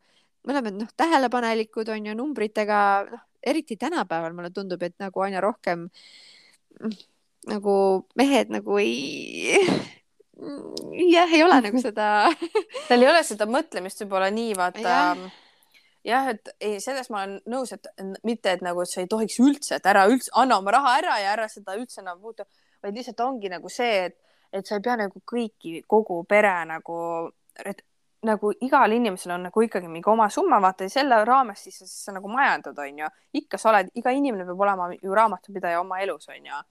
[0.47, 5.41] me oleme noh, tähelepanelikud on ju numbritega, noh, eriti tänapäeval mulle tundub, et nagu aina
[5.41, 5.89] rohkem
[7.49, 7.75] nagu
[8.19, 9.57] mehed nagu ei
[11.15, 12.31] jah, ei ole nagu seda
[12.89, 14.97] Tal ei ole seda mõtlemist võib-olla nii vaata
[16.07, 17.89] jah, et ei, selles ma olen nõus, et
[18.25, 21.19] mitte, et nagu et sa ei tohiks üldse, et ära üldse anna oma raha ära
[21.21, 22.47] ja ära seda üldse enam muuta,
[22.81, 24.17] vaid lihtsalt ongi nagu see, et,
[24.53, 26.97] et sa ei pea nagu kõiki, kogu pere nagu,
[27.65, 27.85] et
[28.23, 31.95] nagu igal inimesel on nagu ikkagi mingi oma summa, vaata ja selle raames siis, siis
[32.05, 33.09] sa nagu majandad, onju.
[33.41, 36.63] ikka sa oled, iga inimene peab olema ju raamatupidaja oma elus, onju,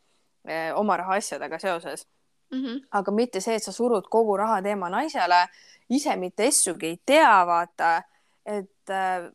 [0.48, 2.06] eh, oma rahaasjadega seoses
[2.52, 2.66] mm.
[2.66, 2.80] -hmm.
[2.92, 5.48] aga mitte see, et sa surud kogu raha teema naisele,
[5.90, 8.04] ise mitte essugi ei tea, vaata,
[8.46, 9.32] et eh,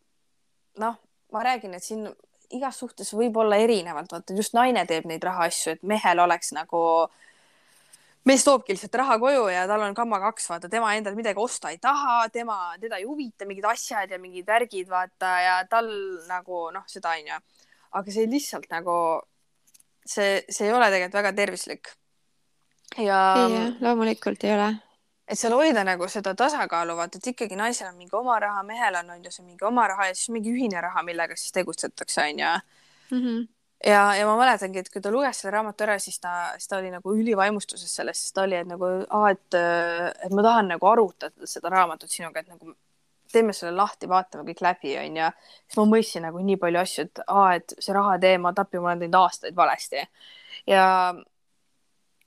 [0.79, 1.01] noh,
[1.33, 2.09] ma räägin, et siin
[2.51, 7.09] igas suhtes võib olla erinevalt, vaata just naine teeb neid rahaasju, et mehel oleks nagu,
[8.29, 11.73] mees toobki lihtsalt raha koju ja tal on kamma kaks, vaata, tema endal midagi osta
[11.75, 15.91] ei taha, tema, teda ei huvita mingid asjad ja mingid värgid, vaata, ja tal
[16.29, 17.43] nagu noh, seda onju.
[18.01, 18.97] aga see lihtsalt nagu,
[20.07, 21.93] see, see ei ole tegelikult väga tervislik.
[22.99, 23.21] ja.
[23.81, 24.73] loomulikult ei ole
[25.29, 29.01] et seal hoida nagu seda tasakaalu, vaata, et ikkagi naisel on mingi oma raha, mehel
[29.01, 32.27] on, on ju see mingi oma raha ja siis mingi ühine raha, millega siis tegutsetakse,
[32.29, 32.55] on ju.
[33.85, 36.79] Ja, ja ma mäletangi, et kui ta luges selle raamatu ära, siis ta, siis ta
[36.79, 38.89] oli nagu ülivaimustuses sellest, sest ta oli, et nagu,
[39.29, 39.57] et,
[40.25, 42.73] et ma tahan nagu arutada seda raamatut sinuga, et nagu
[43.35, 45.29] teeme selle lahti, vaatame kõik läbi, onju.
[45.67, 48.93] siis ma mõistsin nagu nii palju asju, et aa, et see raha teema tapib, ma
[48.93, 50.05] olen teinud aastaid valesti.
[50.71, 50.85] ja,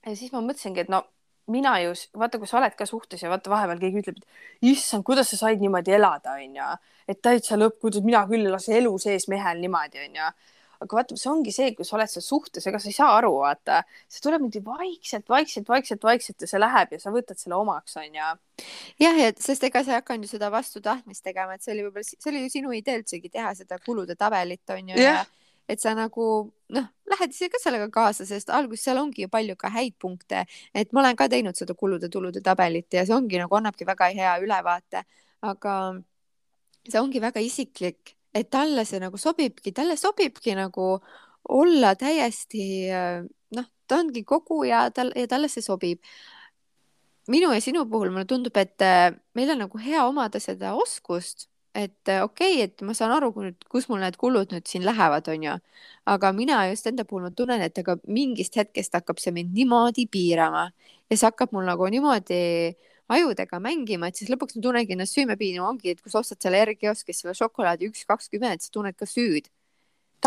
[0.05, 1.05] ja siis ma mõtlesingi, et no
[1.47, 5.05] mina ju, vaata, kui sa oled ka suhtes ja vaata vahepeal keegi ütleb, et issand,
[5.07, 6.67] kuidas sa said niimoodi elada, onju,
[7.07, 10.29] et täitsa lõpp, kuidas mina küll ei lase elu sees mehel niimoodi, onju.
[10.83, 13.33] Aga vaata, see ongi see, kui sa oled seal suhtes, ega sa ei saa aru,
[13.43, 17.57] vaata, see tuleb niimoodi vaikselt, vaikselt, vaikselt, vaikselt ja see läheb ja sa võtad selle
[17.59, 18.29] omaks, onju.
[19.03, 21.87] jah, ja sest ega sa ei hakanud ju seda vastu tahtmist tegema, et see oli
[21.87, 25.23] võib-olla, see oli ju sinu idee üldsegi teha seda kulude tabelit, onju yeah.
[25.23, 25.25] ja
[25.67, 26.25] et sa nagu
[26.71, 30.45] noh, lähed ise ka sellega kaasa, sest alguses seal ongi ju palju ka häid punkte,
[30.73, 34.37] et ma olen ka teinud seda kulude-tulude tabelit ja see ongi nagu annabki väga hea
[34.43, 35.03] ülevaate,
[35.43, 35.73] aga
[36.87, 40.97] see ongi väga isiklik, et talle see nagu sobibki, talle sobibki nagu
[41.57, 42.63] olla täiesti
[43.55, 45.99] noh, ta ongi kogu ja tal ja talle see sobib.
[47.27, 48.79] minu ja sinu puhul mulle tundub, et
[49.35, 53.29] meil on nagu hea omada seda oskust et äh, okei okay,, et ma saan aru,
[53.69, 55.57] kus mul need kulud nüüd siin lähevad, onju.
[56.09, 60.07] aga mina just enda puhul ma tunnen, et aga mingist hetkest hakkab see mind niimoodi
[60.09, 60.63] piirama
[61.09, 62.39] ja see hakkab mul nagu niimoodi
[63.09, 66.59] ajudega mängima, et siis lõpuks ma tunnengi ennast süümepiinima, ongi, et kui sa ostad selle
[66.65, 69.47] R-kioskis selle šokolaadi üks kakskümmend, sa tunned ka süüd.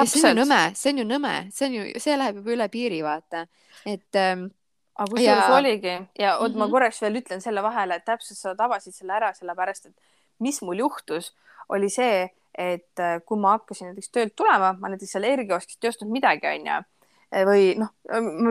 [0.04, 2.68] see on ju nõme, see on ju nõme, see on ju, see läheb juba üle
[2.72, 3.44] piiri, vaata,
[3.84, 4.48] et ähm,
[4.96, 5.56] aga kusjuures ja...
[5.56, 6.58] oligi ja oot mm, -hmm.
[6.58, 6.72] ma mhm.
[6.72, 9.96] korraks veel ütlen selle vahele, et täpselt sa tabasid selle ära, sellepärast et
[10.38, 11.34] mis mul juhtus,
[11.68, 12.28] oli see,
[12.58, 16.46] et äh, kui ma hakkasin näiteks töölt tulema, ma näiteks seal ergioskist ei ostnud midagi,
[16.46, 16.80] onju.
[17.46, 17.92] või noh,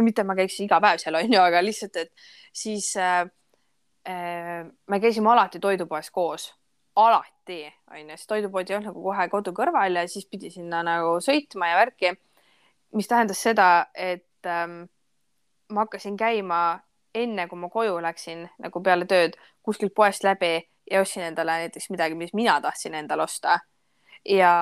[0.02, 2.12] mitte ma käiks iga päev seal, onju, aga lihtsalt, et
[2.54, 3.26] siis äh,
[4.88, 6.50] me käisime alati toidupoes koos,
[6.96, 11.18] alati, onju, sest toidupood ei olnud nagu kohe kodu kõrval ja siis pidi sinna nagu
[11.24, 12.14] sõitma ja värki.
[12.94, 14.82] mis tähendas seda, et ähm,
[15.70, 16.80] ma hakkasin käima
[17.14, 21.90] enne, kui ma koju läksin nagu peale tööd kuskilt poest läbi ja ostsin endale näiteks
[21.90, 23.60] midagi, mis mina tahtsin endale osta.
[24.26, 24.54] ja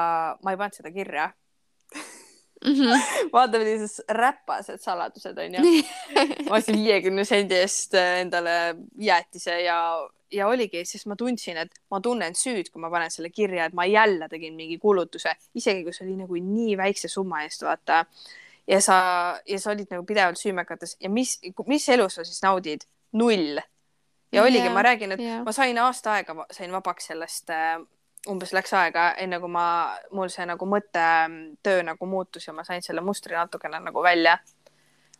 [0.44, 1.32] ma ei pannud seda kirja
[2.68, 2.74] mm.
[2.74, 3.30] -hmm.
[3.34, 5.84] vaata, millised räpased saladused on ju.
[6.50, 8.76] ma ostsin viiekümne sendi eest endale
[9.10, 9.78] jäätise ja,
[10.32, 13.74] ja oligi, siis ma tundsin, et ma tunnen süüd, kui ma panen selle kirja, et
[13.74, 18.06] ma jälle tegin mingi kulutuse, isegi kui see oli nagu nii väikse summa eest, vaata.
[18.68, 19.00] ja sa,
[19.48, 22.88] ja sa olid nagu pidevalt süümekates ja mis, mis elu sa siis naudid?
[23.18, 23.60] null
[24.32, 25.44] ja oligi yeah,, ma räägin, et yeah.
[25.46, 27.80] ma sain aasta aega, sain vabaks sellest äh,
[28.32, 29.66] umbes läks aega, enne kui ma,
[30.12, 34.38] mul see nagu mõttetöö nagu muutus ja ma sain selle mustri natukene nagu välja.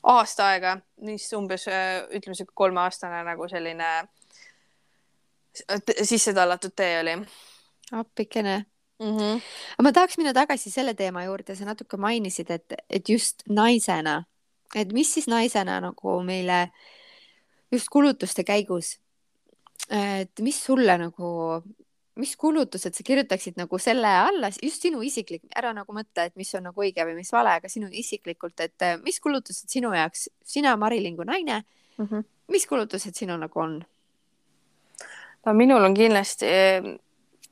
[0.04, 4.08] aasta aega, mis umbes äh, ütleme sihuke kolmeaastane nagu selline
[6.04, 7.18] sisse tallatud tee oli.
[7.92, 8.66] appikene
[9.00, 9.18] mm.
[9.18, 9.42] -hmm.
[9.84, 14.24] ma tahaks minna tagasi selle teema juurde, sa natuke mainisid, et, et just naisena,
[14.76, 16.70] et mis siis naisena nagu meile
[17.72, 19.00] just kulutuste käigus.
[19.90, 21.64] et mis sulle nagu
[22.18, 26.50] mis kulutused sa kirjutaksid nagu selle alla, just sinu isiklik, ära nagu mõtle, et mis
[26.58, 30.28] on nagu õige või mis vale, aga sinu isiklikult, et äh, mis kulutused sinu jaoks,
[30.46, 32.26] sina, Mari-Liin kui naine mm, -hmm.
[32.54, 33.84] mis kulutused sinul nagu on?
[35.46, 36.90] no minul on kindlasti äh,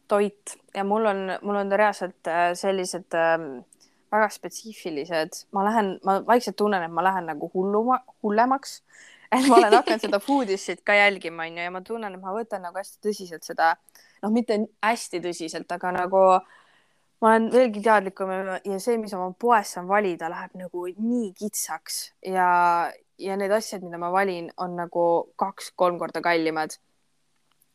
[0.07, 3.63] toit ja mul on, mul on reaalselt äh, sellised ähm,
[4.11, 8.81] väga spetsiifilised, ma lähen, ma vaikselt tunnen, et ma lähen nagu hulluma, hullemaks.
[9.31, 12.61] et ma olen hakanud seda foodish'it ka jälgima, onju, ja ma tunnen, et ma võtan
[12.61, 16.21] nagu hästi tõsiselt seda äh, noh, mitte hästi tõsiselt, aga nagu
[17.21, 21.99] ma olen veelgi teadlikum ja see, mis oma poes saan valida, läheb nagu nii kitsaks
[22.31, 22.47] ja,
[23.21, 25.05] ja need asjad, mida ma valin, on nagu
[25.39, 26.77] kaks-kolm korda kallimad.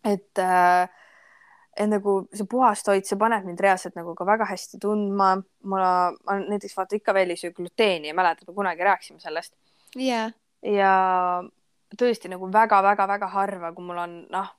[0.05, 0.89] et äh,
[1.77, 5.31] et nagu see puhas toit, see paneb mind reaalselt nagu ka väga hästi tundma.
[5.63, 5.81] ma,
[6.13, 9.55] ma näiteks vaata ikka veel ei söö gluteeni ja mäletad, me kunagi rääkisime sellest
[9.97, 10.33] yeah..
[10.63, 10.93] ja
[11.99, 14.51] tõesti nagu väga-väga-väga harva, kui mul on noh,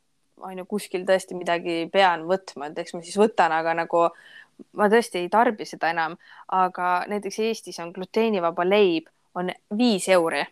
[0.42, 4.08] on ju kuskil tõesti midagi pean võtma, et eks ma siis võtan, aga nagu
[4.78, 6.18] ma tõesti ei tarbi seda enam,
[6.48, 10.44] aga näiteks Eestis on gluteenivaba leib on viis euri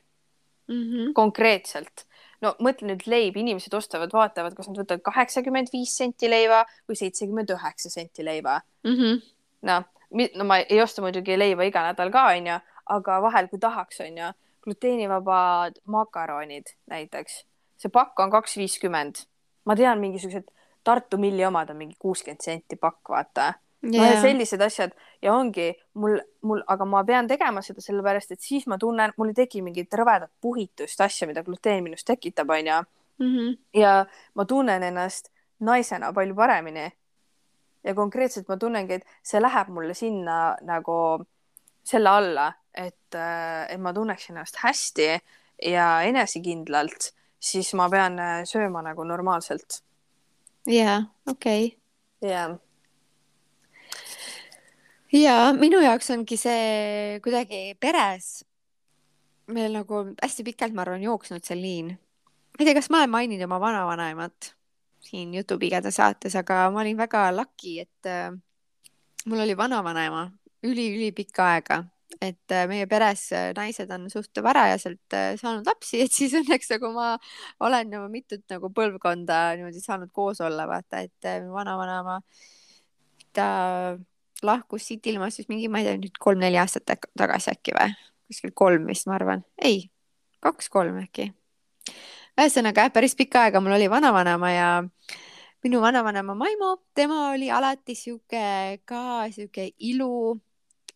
[0.67, 1.13] mm -hmm.
[1.13, 2.05] konkreetselt.
[2.41, 6.95] no mõtle nüüd leib, inimesed ostavad, vaatavad, kas nad võtavad kaheksakümmend viis senti leiva või
[6.95, 8.61] seitsekümmend üheksa senti leiva.
[8.83, 9.21] Mm -hmm..
[9.61, 9.83] noh,
[10.35, 14.31] no ma ei osta muidugi leiva iga nädal ka onju, aga vahel, kui tahaks, onju,
[14.61, 17.43] gluteenivabad makaronid näiteks,
[17.77, 19.25] see pakk on kaks viiskümmend
[19.65, 20.51] ma tean mingisugused
[20.83, 23.53] Tartu Milli omad on mingi kuuskümmend senti pakk, vaata
[23.83, 24.03] yeah..
[24.03, 28.43] no ja sellised asjad ja ongi mul, mul, aga ma pean tegema seda sellepärast, et
[28.43, 32.79] siis ma tunnen, mul ei teki mingit rõvedat puhitust, asja, mida gluteen minus tekitab, onju.
[33.19, 33.55] Mhm.
[33.75, 34.05] ja
[34.39, 35.27] ma tunnen ennast
[35.59, 36.87] naisena palju paremini.
[37.83, 41.25] ja konkreetselt ma tunnengi, et see läheb mulle sinna nagu
[41.83, 45.07] selle alla, et, et ma tunneksin ennast hästi
[45.71, 49.81] ja enesekindlalt siis ma pean äh, sööma nagu normaalselt.
[50.67, 51.77] jaa, okei
[52.21, 52.57] jaa.
[55.13, 58.43] ja minu jaoks ongi see kuidagi peres
[59.49, 61.93] meil nagu hästi pikalt, ma arvan, jooksnud see liin.
[61.95, 64.53] ma ei tea, kas ma olen maininud oma vanavanaemat
[65.09, 68.29] siin Jutupigede saates, aga ma olin väga lucky, et äh,
[69.25, 70.27] mul oli vanavanaema
[70.67, 71.83] üli-ülipikka aega
[72.17, 76.71] et äh, meie peres äh, naised on suht varajaselt äh, saanud lapsi, et siis õnneks
[76.73, 77.13] nagu ma
[77.65, 82.19] olen juba mitut nagu põlvkonda niimoodi saanud koos olla, vaata, et vanavanaema,
[83.35, 83.49] ta
[84.43, 87.95] lahkus siit ilmast siis mingi, ma ei tea, nüüd kolm-neli aastat tagasi äkki või,
[88.29, 89.85] kuskil kolm vist, ma arvan, ei,
[90.43, 91.29] kaks-kolm äkki.
[92.39, 94.69] ühesõnaga jah, päris pikka aega mul oli vanavanem ja
[95.63, 100.39] minu vanavanema Maimo, tema oli alati sihuke ka sihuke ilu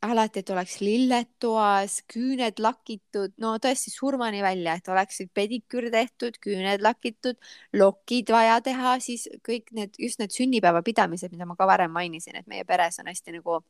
[0.03, 6.39] alati, et oleks lilled toas, küüned lakitud, no tõesti surmani välja, et oleksid pediküür tehtud,
[6.43, 7.39] küüned lakitud,
[7.79, 12.49] lokid vaja teha, siis kõik need, just need sünnipäevapidamised, mida ma ka varem mainisin, et
[12.51, 13.61] meie peres on hästi nagu,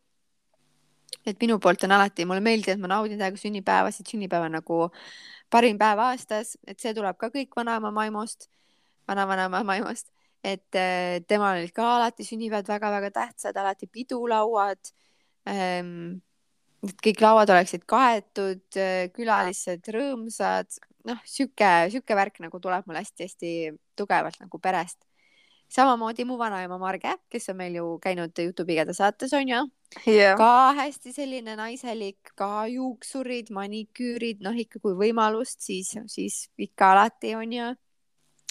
[1.30, 4.80] et minu poolt on alati, mulle meeldib, et ma naudin täiega sünnipäevasid, sünnipäev on nagu
[5.54, 8.50] parim päev aastas, et see tuleb ka kõik vanaema Maimost,
[9.10, 10.10] vanavanaema Maimost,
[10.44, 14.94] et eh, temal olid ka alati sünnipäevad väga-väga tähtsad, alati pidulauad
[15.48, 18.66] et kõik lauad oleksid kaetud,
[19.16, 25.00] külalised rõõmsad, noh, sihuke, sihuke värk nagu tuleb mul hästi-hästi tugevalt nagu perest.
[25.74, 29.62] samamoodi mu vanaema Marge, kes on meil ju käinud Jutupigede saates, on ju
[30.08, 36.92] yeah., ka hästi selline naiselik, ka juuksurid, maniküürid, noh, ikka kui võimalust, siis, siis ikka
[36.92, 37.72] alati on ju.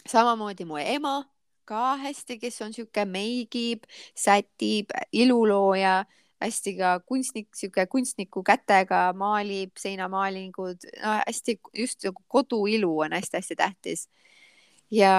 [0.09, 1.23] samamoodi mu ema
[1.65, 3.85] ka hästi, kes on sihuke meigib,
[4.19, 6.03] sätib, ilulooja
[6.43, 13.57] hästi ka kunstnik, sihuke kunstniku kätega maalib seinamaalingud no,, hästi just nagu koduilu on hästi-hästi
[13.57, 14.09] tähtis.
[14.91, 15.15] ja,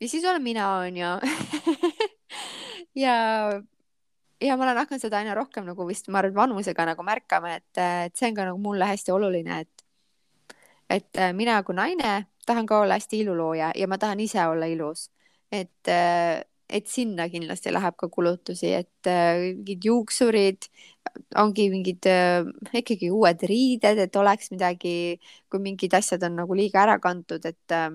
[0.00, 1.12] ja siis olen mina, onju
[3.04, 3.16] ja,
[4.40, 7.82] ja ma olen hakanud seda aina rohkem nagu vist, ma arvan, vanusega nagu märkama, et,
[7.82, 9.86] et see on ka nagu mulle hästi oluline, et,
[10.98, 12.18] et mina kui naine
[12.48, 15.10] tahan ka olla hästi ilulooja ja ma tahan ise olla ilus.
[15.52, 15.90] et
[16.68, 20.68] et sinna kindlasti läheb ka kulutusi, et äh, mingid juuksurid,
[21.40, 22.44] ongi mingid äh,
[22.82, 24.92] ikkagi uued riided, et oleks midagi,
[25.48, 27.88] kui mingid asjad on nagu liiga ära kantud, et äh,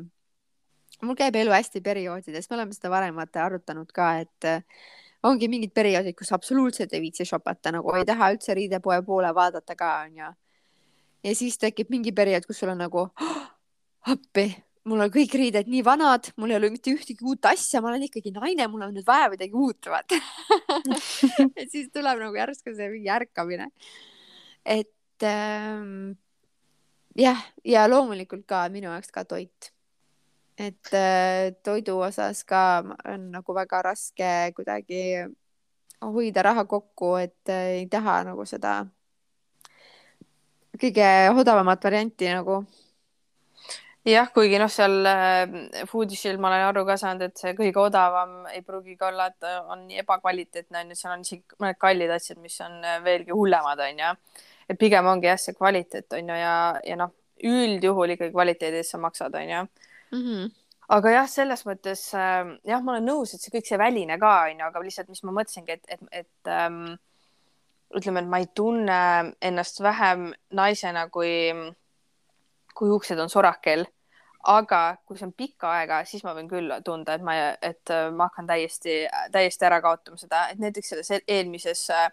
[1.06, 4.50] mul käib elu hästi perioodides, me oleme seda varem vaata arutanud ka, et
[5.30, 9.78] ongi mingid perioodid, kus absoluutselt ei viitsi shopata, nagu ei taha üldse riidepoe poole vaadata
[9.78, 10.34] ka onju.
[11.24, 13.42] ja siis tekib mingi periood, kus sul on nagu oh,
[14.10, 14.50] appi
[14.90, 18.08] mul on kõik riided nii vanad, mul ei ole mitte ühtegi uut asja, ma olen
[18.08, 20.20] ikkagi naine, mul on nüüd vaja midagi uut, vaata
[21.60, 23.70] et siis tuleb nagu järsku see mingi ärkamine.
[24.66, 26.18] et ähm,
[27.16, 29.72] jah, ja loomulikult ka minu jaoks ka toit.
[30.60, 35.24] et äh, toidu osas ka on nagu väga raske kuidagi
[36.04, 38.82] hoida raha kokku, et äh, ei taha nagu seda
[40.80, 41.08] kõige
[41.38, 42.66] odavamat varianti nagu
[44.12, 48.48] jah, kuigi noh, seal äh, Foodishil ma olen aru ka saanud, et see kõige odavam
[48.52, 52.58] ei pruugigi olla, et on nii ebakvaliteetne onju, seal on isegi mõned kallid asjad, mis
[52.66, 54.16] on äh, veelgi hullemad onju.
[54.70, 59.00] et pigem ongi jah, see kvaliteet onju ja, ja noh, üldjuhul ikkagi kvaliteedi eest sa
[59.04, 60.20] maksad onju mm.
[60.20, 60.52] -hmm.
[60.98, 64.34] aga jah, selles mõttes äh, jah, ma olen nõus, et see kõik see väline ka
[64.50, 66.98] onju, aga lihtsalt, mis ma mõtlesingi, et, et, et ähm,
[67.96, 69.00] ütleme, et ma ei tunne
[69.42, 71.32] ennast vähem naisena kui
[72.76, 73.86] kui uksed on sorakel.
[74.44, 78.10] aga kui see on pikka aega, siis ma võin küll tunda, et ma, et äh,
[78.12, 78.98] ma hakkan täiesti,
[79.32, 82.10] täiesti ära kaotama seda, et näiteks selles eelmises äh,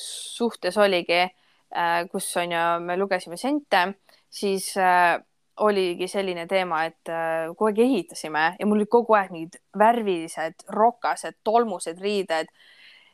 [0.00, 3.82] suhtes oligi äh,, kus on ju, me lugesime sente,
[4.32, 5.18] siis äh,
[5.60, 10.66] oligi selline teema, et äh, kogu aeg ehitasime ja mul olid kogu aeg mingid värvilised,
[10.74, 12.50] rokased, tolmused riided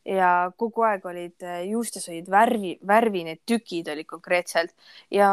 [0.09, 0.31] ja
[0.61, 4.75] kogu aeg olid äh, juustes olid värvi, värvi need tükid olid konkreetselt
[5.13, 5.31] ja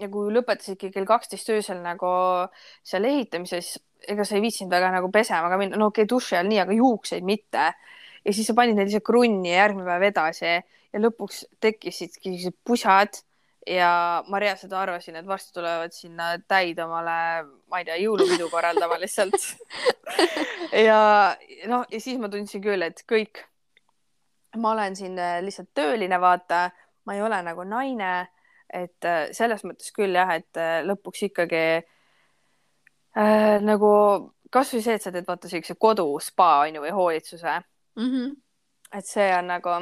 [0.00, 2.10] ja kui lõpetasidki kell kaksteist öösel nagu
[2.86, 3.74] seal ehitamises,
[4.08, 6.62] ega sa ei viitsinud väga nagu pesema ka minna, no okei okay,, duši all nii,
[6.64, 7.72] aga juukseid mitte.
[8.22, 12.56] ja siis sa panid need lihtsalt krunni ja järgmine päev edasi ja lõpuks tekkisidki sellised
[12.64, 13.22] pusad
[13.66, 17.16] ja ma reaalselt arvasin, et varsti tulevad sinna täid omale,
[17.70, 19.38] ma ei tea, jõulupidu korraldama lihtsalt.
[20.72, 21.36] Ja
[21.68, 23.42] noh, ja siis ma tundsin küll, et kõik,
[24.56, 26.70] ma olen siin lihtsalt tööline, vaata,
[27.04, 28.12] ma ei ole nagu naine
[28.72, 33.90] et äh, selles mõttes küll jah, et äh, lõpuks ikkagi äh, nagu
[34.52, 38.06] kasvõi see, et sa teed vaata siukse koduspa on ju või hoolitsuse mm.
[38.06, 38.30] -hmm.
[38.98, 39.74] et see on nagu.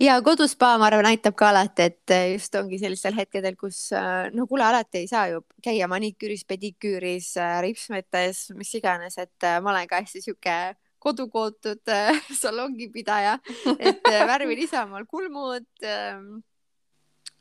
[0.00, 3.88] ja koduspa, ma arvan, aitab ka alati, et äh, just ongi sellistel hetkedel, kus
[4.32, 9.88] no kuule, alati ei saa ju käia maniküüris, pediküüris, ripsmetes, mis iganes, et ma olen
[9.88, 10.58] ka hästi sihuke
[10.98, 11.86] kodukootud
[12.42, 13.38] salongipidaja,
[13.78, 16.40] et värvin ise omal kulmud ähm,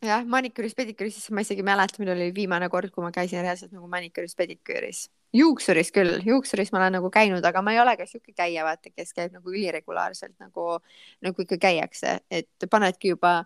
[0.06, 3.42] jah, maniküüris, pediküüris, siis ma isegi ei mäleta, millal oli viimane kord, kui ma käisin
[3.42, 5.08] reaalselt nagu maniküüris, pediküüris.
[5.34, 8.92] juuksuris küll, juuksuris ma olen nagu käinud, aga ma ei ole ka sihuke käija, vaata,
[8.94, 10.80] kes käib nagu üliregulaarselt nagu,
[11.26, 13.42] nagu ikka käiakse, et panedki juba,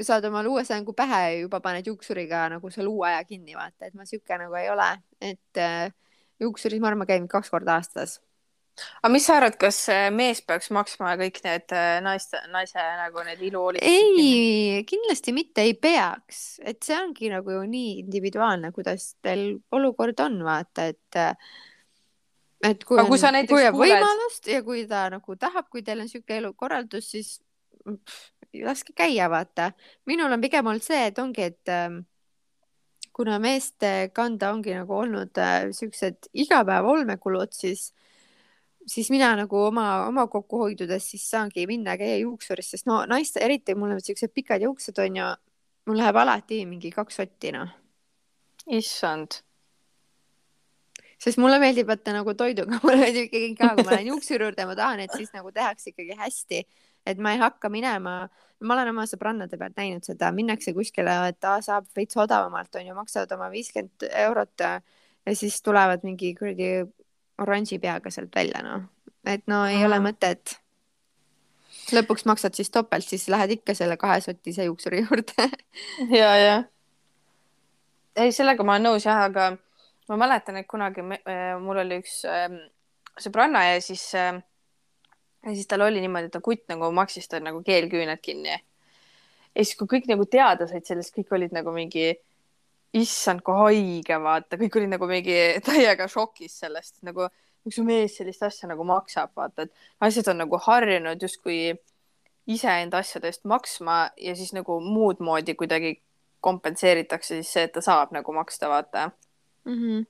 [0.00, 3.88] saad omale uue sängu pähe ja juba paned juuksuriga nagu selle uue aja kinni, vaata,
[3.88, 5.90] et ma sihuke nagu ei ole, et äh,
[6.40, 8.18] juuksuris ma arvan, ma käin kaks korda aastas
[9.00, 9.80] aga mis sa arvad, kas
[10.14, 13.88] mees peaks maksma kõik need äh, naiste, naise nagu need iluhoolitused?
[13.88, 20.20] ei, kindlasti mitte ei peaks, et see ongi nagu ju nii individuaalne, kuidas teil olukord
[20.26, 21.22] on, vaata, et
[22.64, 23.94] et kui, kui, on, kui jääb kuuled...
[23.94, 27.36] võimalust ja kui ta nagu tahab, kui teil on niisugune elukorraldus, siis
[27.84, 28.30] pff,
[28.64, 29.72] laske käia, vaata.
[30.06, 32.00] minul on pigem olnud see, et ongi, et ähm,
[33.12, 37.92] kuna meeste kanda ongi nagu olnud äh, siuksed igapäeva olmekulud, siis
[38.88, 43.76] siis mina nagu oma, oma kokkuhoidudes siis saangi minna käia juuksuris, sest no naiste, eriti
[43.78, 45.28] mul on siuksed pikad juuksed on ju,
[45.88, 47.70] mul läheb alati mingi kaks sotti noh.
[48.78, 49.40] issand.
[51.18, 54.68] sest mulle meeldib vaata nagu toiduga, mulle meeldib ikkagi ka, kui ma lähen juuksuri juurde,
[54.68, 56.62] ma tahan, et siis nagu tehakse ikkagi hästi,
[57.08, 58.20] et ma ei hakka minema,
[58.60, 62.86] ma olen oma sõbrannade pealt näinud seda, minnakse kuskile, et aa, saab veits odavamalt on
[62.86, 66.70] ju, maksavad oma viiskümmend eurot ja siis tulevad mingi kuradi
[67.38, 68.88] oranži peaga sealt välja, noh.
[69.26, 69.86] et no ei Aha.
[69.86, 70.58] ole mõtet.
[71.92, 75.48] lõpuks maksad siis topelt, siis lähed ikka selle kahesotise juuksuri juurde
[76.20, 76.58] ja, ja.
[78.16, 79.54] ei, sellega ma olen nõus jah, aga
[80.08, 82.48] ma mäletan, et kunagi me, äh, mul oli üks äh,
[83.20, 84.38] sõbranna ja siis äh,
[85.44, 88.56] ja siis tal oli niimoodi, et ta kutt nagu maksis tal nagu keelküüned kinni.
[89.54, 92.10] ja siis, kui kõik nagu teada said sellest, kõik olid nagu mingi
[92.96, 95.36] issand, kui haige, vaata, kõik olid nagu mingi
[95.66, 97.28] täiega šokis sellest, nagu
[97.66, 101.74] miks su mees sellist asja nagu maksab, vaata, et naised on nagu harjunud justkui
[102.48, 105.98] iseenda asjade eest maksma ja siis nagu muud moodi kuidagi
[106.40, 109.10] kompenseeritakse siis see, et ta saab nagu maksta, vaata
[109.64, 109.74] mm.
[109.74, 110.06] -hmm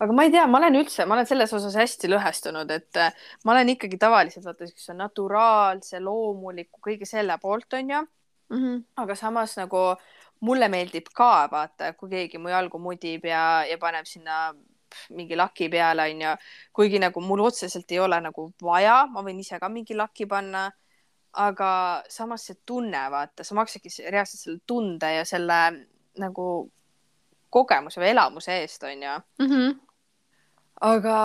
[0.00, 3.12] aga ma ei tea, ma olen üldse, ma olen selles osas hästi lõhestunud, et äh,
[3.44, 8.56] ma olen ikkagi tavaliselt vaata siukse naturaalse, loomuliku, kõige selle poolt onju mm.
[8.56, 8.78] -hmm.
[9.04, 9.82] aga samas nagu
[10.40, 14.50] mulle meeldib ka vaata, kui keegi mu jalgu mudib ja, ja paneb sinna
[15.14, 16.34] mingi laki peale, onju.
[16.72, 20.70] kuigi nagu mul otseselt ei ole nagu vaja, ma võin ise ka mingi laki panna.
[21.30, 25.58] aga samas see tunne, vaata, sa maksadki reaalselt selle tunde ja selle
[26.18, 26.46] nagu
[27.54, 29.46] kogemuse või elamuse eest, onju mm.
[29.46, 29.76] -hmm.
[30.90, 31.18] aga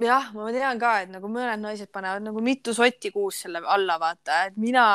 [0.00, 3.98] jah, ma tean ka, et nagu mõned naised panevad nagu mitu sotti kuus selle alla,
[4.00, 4.86] vaata, et mina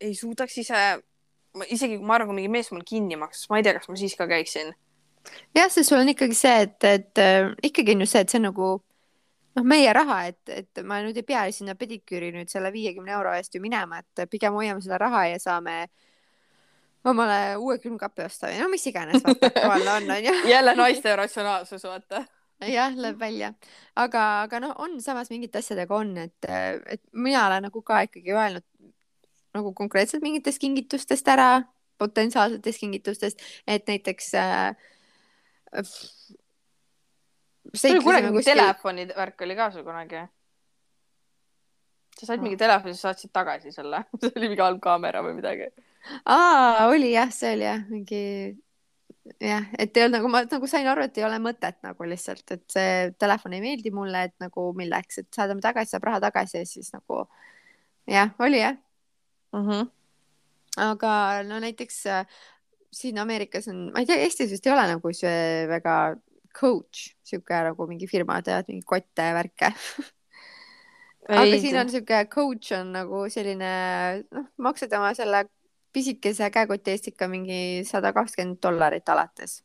[0.00, 0.82] ei suudaks ise
[1.64, 3.96] isegi kui ma arvan, kui mingi mees mul kinni maksaks, ma ei tea, kas ma
[4.00, 4.74] siis ka käiksin.
[5.56, 8.40] jah, sest sul on ikkagi see, et, et äh, ikkagi on ju see, et see
[8.40, 8.72] on nagu
[9.56, 13.32] noh, meie raha, et, et ma nüüd ei pea sinna pediküüri nüüd selle viiekümne euro
[13.36, 15.86] eest ju minema, et pigem hoiame seda raha ja saame
[17.06, 20.34] omale uue külmkapi osta või no mis iganes vaata aktuaalne on, onju.
[20.54, 22.24] jälle naiste ratsionaalsus, vaata.
[22.66, 23.52] jah, lööb välja,
[23.94, 26.50] aga, aga noh, on samas mingite asjadega on, et,
[26.96, 28.66] et mina olen nagu ka ikkagi öelnud
[29.56, 31.50] nagu konkreetselt mingitest kingitustest ära,
[32.00, 34.76] potentsiaalsetest kingitustest, et näiteks äh,.
[37.74, 40.26] sul oli kunagi mingi telefoni värk oli ka sul kunagi?
[42.16, 45.68] sa said mingi telefoni, sa saatsid tagasi selle, see oli mingi halb kaamera või midagi.
[46.24, 48.22] aa, oli jah, see oli jah, mingi
[49.42, 52.46] jah, et ei olnud nagu ma nagu sain aru, et ei ole mõtet nagu lihtsalt,
[52.54, 56.62] et see telefon ei meeldi mulle, et nagu milleks, et saadame tagasi, saab raha tagasi
[56.62, 57.24] ja siis nagu
[58.08, 58.78] jah, oli jah,
[59.56, 59.88] Mhm.
[60.76, 61.12] aga
[61.48, 62.26] no näiteks äh,
[62.92, 65.96] siin Ameerikas on, ma ei tea, Eestis vist ei ole nagu see väga
[66.56, 69.72] coach, sihuke nagu mingi firma teevad mingi kotte ja värke.
[71.36, 73.70] aga siin on sihuke coach on nagu selline,
[74.32, 75.44] noh, maksad oma selle
[75.96, 79.62] pisikese käekoti eest ikka mingi sada kakskümmend dollarit alates.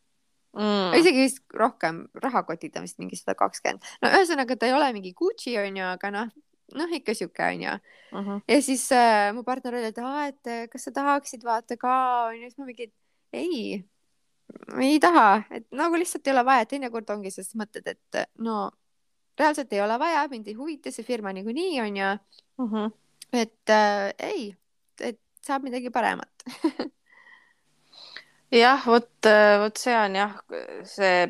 [0.56, 0.96] mm..
[1.00, 3.88] isegi vist rohkem, rahakotid on vist mingi sada kakskümmend.
[4.04, 6.32] no ühesõnaga, ta ei ole mingi Gucci onju, aga noh,
[6.78, 7.78] noh ikka sihuke onju.
[8.12, 8.42] Mm -hmm.
[8.48, 11.96] ja siis äh, mu partner oli, et aa, et äh, kas sa tahaksid vaata ka
[12.28, 12.92] onju, siis ma mingi,
[13.34, 13.84] ei,
[14.82, 18.72] ei taha, et nagu lihtsalt ei ole vaja, teinekord ongi selles mõtted, et äh, no
[19.40, 22.18] reaalselt ei ole vaja, mind ei huvita see firma niikuinii onju,
[22.58, 22.92] Mm -hmm.
[23.34, 24.56] et äh, ei,
[25.00, 26.30] et saab midagi paremat.
[28.52, 29.10] jah, vot,
[29.60, 30.36] vot see on jah,
[30.84, 31.28] see,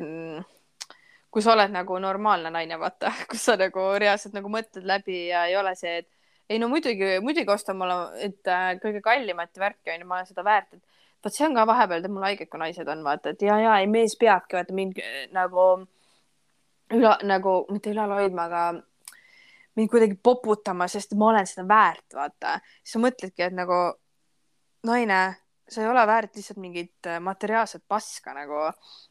[1.31, 5.45] kui sa oled nagu normaalne naine, vaata, kus sa nagu reaalselt nagu mõtled läbi ja
[5.49, 6.09] ei ole see, et
[6.51, 10.43] ei no muidugi, muidugi ostan mulle, et äh, kõige kallimat värki onju, ma olen seda
[10.43, 10.83] väärt, et
[11.23, 13.79] vot see on ka vahepeal teeb mulle haiget, kui naised on vaata, et ja, ja
[13.79, 15.67] ei mees peabki vaata mind äh, nagu
[16.91, 18.63] üle nagu mitte ülal hoidma, aga
[19.79, 22.57] mind kuidagi poputama, sest ma olen seda väärt, vaata.
[22.83, 23.77] siis sa mõtledki, et nagu
[24.87, 25.21] naine,
[25.71, 28.67] sa ei ole väärt lihtsalt mingit äh, materiaalset paska nagu,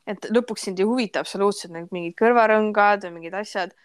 [0.08, 3.76] et lõpuks sind ei huvita absoluutselt need mingid kõrvarõngad või mingid asjad.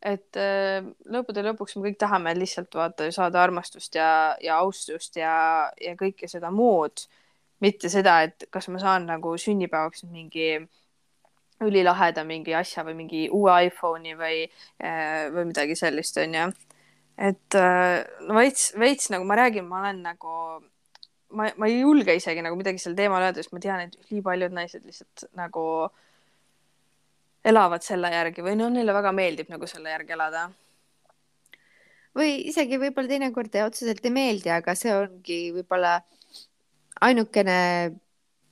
[0.00, 0.80] et äh,
[1.12, 5.96] lõppude lõpuks me kõik tahame lihtsalt vaata ju saada armastust ja, ja austust ja, ja
[5.96, 7.06] kõike seda muud.
[7.60, 10.54] mitte seda, et kas ma saan nagu sünnipäevaks mingi
[11.60, 14.46] ülilaheda mingi asja või mingi uue iPhone'i või,
[15.34, 16.46] või midagi sellist, onju.
[17.18, 18.00] et äh,
[18.32, 20.62] veits, veits nagu ma räägin, ma olen nagu,
[21.36, 24.22] ma, ma ei julge isegi nagu midagi sel teemal öelda, sest ma tean, et nii
[24.24, 25.64] paljud naised lihtsalt nagu
[27.50, 30.50] elavad selle järgi või no neile väga meeldib nagu selle järgi elada.
[32.16, 36.00] või isegi võib-olla teinekord ei otseselt ei meeldi, aga see ongi võib-olla
[37.00, 37.58] ainukene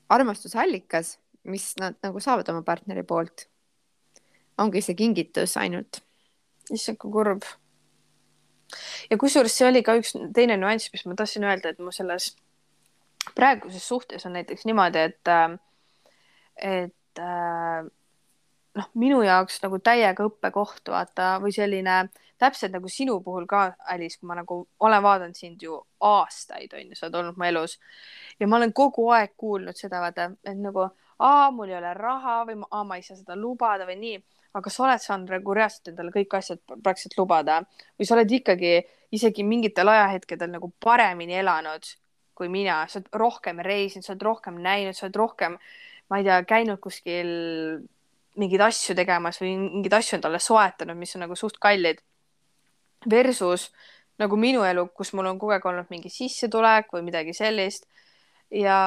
[0.09, 3.49] armastusallikas, mis nad nagu saavad oma partneri poolt.
[4.59, 6.03] ongi see kingitus ainult.
[6.73, 7.45] issand, kui kurb.
[9.11, 12.37] ja kusjuures see oli ka üks teine nüanss, mis ma tahtsin öelda, et mu selles
[13.35, 15.33] praeguses suhtes on näiteks niimoodi, et,
[16.57, 17.89] et äh,
[18.79, 22.01] noh, minu jaoks nagu täiega õppekoht, vaata, või selline
[22.39, 26.93] täpselt nagu sinu puhul ka, Alice, kui ma nagu olen vaadanud sind ju aastaid, on
[26.93, 27.79] ju, sa oled olnud mu elus.
[28.39, 30.87] Ja ma olen kogu aeg kuulnud seda, vaata, et nagu
[31.19, 34.19] aa, mul ei ole raha või aa, ma ei saa seda lubada või nii,
[34.59, 37.61] aga sa oled saanud nagu reaalselt endale kõik asjad praktiliselt lubada.
[37.99, 38.77] Või sa oled ikkagi
[39.19, 41.91] isegi mingitel ajahetkedel nagu paremini elanud
[42.39, 45.59] kui mina, sa oled rohkem reisinud, sa oled rohkem näinud, sa oled rohkem,
[46.09, 47.31] ma ei tea, käinud kuskil
[48.39, 52.01] mingeid asju tegemas või mingeid asju endale soetanud, mis on nagu suht kallid.
[53.11, 53.69] Versus
[54.19, 57.87] nagu minu elu, kus mul on kogu aeg olnud mingi sissetulek või midagi sellist.
[58.51, 58.79] Ja,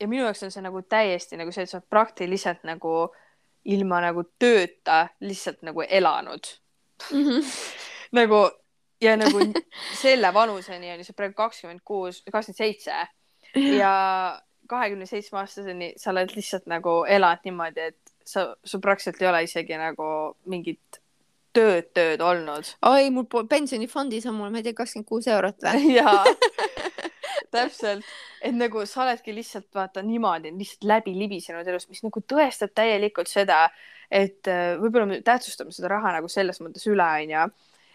[0.00, 3.08] ja minu jaoks on see nagu täiesti nagu see, et sa oled praktiliselt nagu
[3.70, 6.50] ilma nagu tööta lihtsalt nagu elanud.
[8.14, 8.44] Nagu
[9.04, 9.44] ja nagu
[10.04, 13.04] selle vanuseni on ju see praegu kakskümmend kuus, kakskümmend seitse
[13.78, 13.94] ja
[14.68, 19.42] kahekümne seitsme aastaseni sa oled lihtsalt nagu elad niimoodi, et sa, sul praktiliselt ei ole
[19.46, 20.06] isegi nagu
[20.50, 21.00] mingit
[21.54, 22.74] tööd, tööd olnud.
[22.88, 25.94] oi, mul pensionifondis on mul, ma ei tea, kakskümmend kuus eurot või?
[25.98, 26.24] jaa,
[27.54, 28.06] täpselt,
[28.42, 33.30] et nagu sa oledki lihtsalt vaata niimoodi lihtsalt läbi libisenud elus, mis nagu tõestab täielikult
[33.30, 33.66] seda,
[34.10, 37.46] et äh, võib-olla me tähtsustame seda raha nagu selles mõttes üle, onju.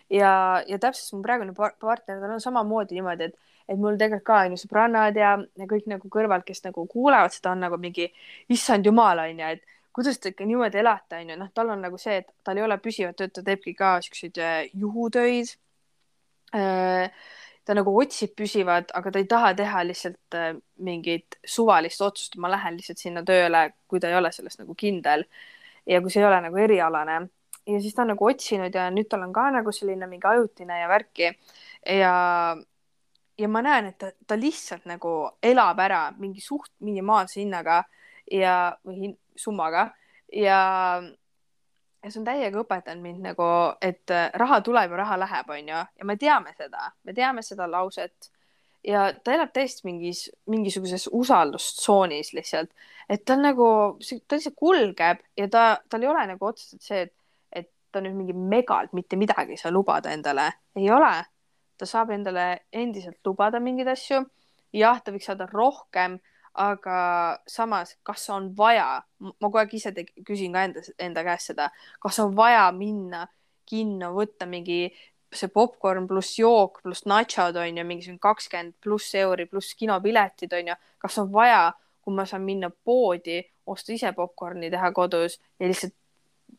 [0.09, 4.27] ja, ja täpselt mu praegune par- partner, tal on samamoodi niimoodi, et, et mul tegelikult
[4.29, 8.09] ka onju sõbrannad ja, ja kõik nagu kõrvalt, kes nagu kuulevad seda, on nagu mingi
[8.53, 12.21] issand jumal onju, et kuidas te ikka niimoodi elate, onju, noh, tal on nagu see,
[12.23, 15.57] et tal ei ole püsivat tööd, ta teebki ka siukseid äh, juhutöid.
[17.69, 22.49] ta nagu otsib püsivat, aga ta ei taha teha lihtsalt äh, mingit suvalist otsust, ma
[22.49, 25.25] lähen lihtsalt sinna tööle, kui ta ei ole selles nagu kindel.
[25.85, 27.19] ja kui see ei ole nagu erialane
[27.69, 30.81] ja siis ta on nagu otsinud ja nüüd tal on ka nagu selline mingi ajutine
[30.81, 31.31] ja värki.
[31.85, 32.13] Ja
[33.39, 35.13] ja ma näen, et ta, ta lihtsalt nagu
[35.43, 37.83] elab ära mingi suht minimaalse hinnaga
[38.31, 38.55] ja,
[38.85, 39.89] või hin, summaga.
[40.33, 40.59] Ja,
[42.03, 43.47] ja see on täiega õpetanud mind nagu,
[43.81, 44.11] et
[44.43, 48.31] raha tuleb ja raha läheb, onju, ja me teame seda, me teame seda lauset.
[48.85, 52.69] Ja ta elab täiesti mingis, mingisuguses usaldustsoonis lihtsalt,
[53.11, 53.65] et ta on nagu,
[53.99, 57.15] ta lihtsalt kulgeb ja ta, tal ei ole nagu otseselt see, et
[57.91, 61.13] ta nüüd mingi megalt mitte midagi ei saa lubada endale, ei ole.
[61.79, 64.25] Ta saab endale endiselt lubada mingeid asju.
[64.73, 66.19] jah, ta võiks saada rohkem,
[66.53, 66.97] aga
[67.49, 69.93] samas, kas on vaja, ma kogu aeg ise
[70.25, 71.69] küsin ka enda, enda käest seda,
[72.03, 73.23] kas on vaja minna
[73.69, 74.83] kinno, võtta mingi
[75.33, 80.71] see popkorn pluss jook pluss nachod on ju, mingisugune kakskümmend pluss euri pluss kinopiletid on
[80.71, 81.69] ju, kas on vaja,
[82.01, 83.39] kui ma saan minna poodi,
[83.69, 85.93] osta ise popkorni, teha kodus ja lihtsalt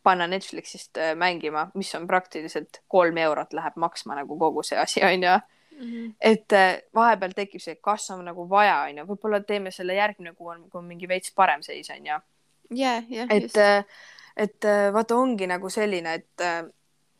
[0.02, 5.04] panna Netflixist äh, mängima, mis on praktiliselt kolm eurot läheb maksma nagu kogu see asi
[5.04, 5.86] onju mm.
[5.86, 6.14] -hmm.
[6.20, 10.48] et äh, vahepeal tekib see, kas on nagu vaja onju, võib-olla teeme selle järgmine kuu
[10.48, 12.20] on, kui on mingi veits parem seis onju.
[13.30, 13.84] et, äh,
[14.36, 16.46] et vaata, ongi nagu selline, et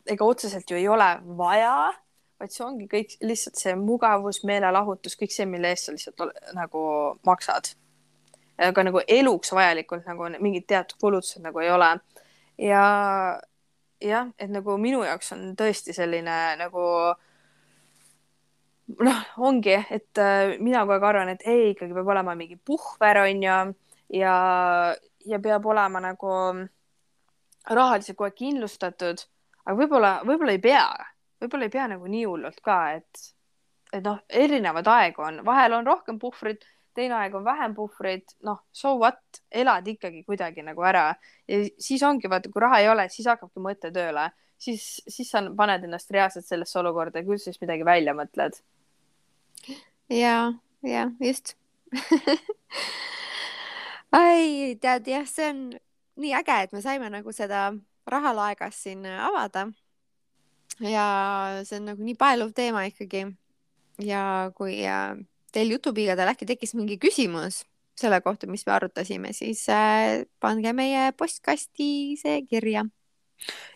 [0.07, 1.93] ega otseselt ju ei ole vaja,
[2.41, 6.83] vaid see ongi kõik lihtsalt see mugavus, meelelahutus, kõik see, mille eest sa lihtsalt nagu
[7.27, 7.75] maksad.
[8.61, 11.95] aga nagu eluks vajalikult nagu mingid teatud kulutused nagu ei ole
[12.61, 12.85] ja
[14.01, 16.85] jah, et nagu minu jaoks on tõesti selline nagu
[19.07, 23.23] noh, ongi, et äh, mina kogu aeg arvan, et ei, ikkagi peab olema mingi puhver,
[23.25, 23.59] on ju,
[24.19, 24.35] ja,
[25.27, 26.33] ja peab olema nagu
[27.71, 29.23] rahaliselt kogu aeg kindlustatud,
[29.65, 30.89] aga võib-olla, võib-olla ei pea,
[31.43, 33.25] võib-olla ei pea nagu nii hullult ka, et,
[33.93, 36.67] et noh, erinevad aegu on, vahel on rohkem puhvrit
[37.01, 41.09] teine aeg on vähem puhvreid, noh, so what, elad ikkagi kuidagi nagu ära
[41.49, 44.29] ja siis ongi vaata, kui raha ei ole, siis hakkabki mõte tööle,
[44.61, 48.61] siis, siis sa paned ennast reaalselt sellesse olukorda ja küll siis midagi välja mõtled.
[50.13, 50.53] ja,
[50.87, 51.57] ja just
[54.21, 55.63] ai, tead jah, see on
[56.21, 57.71] nii äge, et me saime nagu seda
[58.11, 59.69] rahalaegast siin avada.
[60.81, 61.07] ja
[61.65, 63.27] see on nagu nii paeluv teema ikkagi.
[64.05, 64.23] ja
[64.57, 65.17] kui äh,
[65.55, 67.65] teil jutupiigadel äkki tekkis mingi küsimus
[68.01, 71.91] selle kohta, mis me arutasime, siis äh, pange meie postkasti
[72.21, 72.85] see kirja.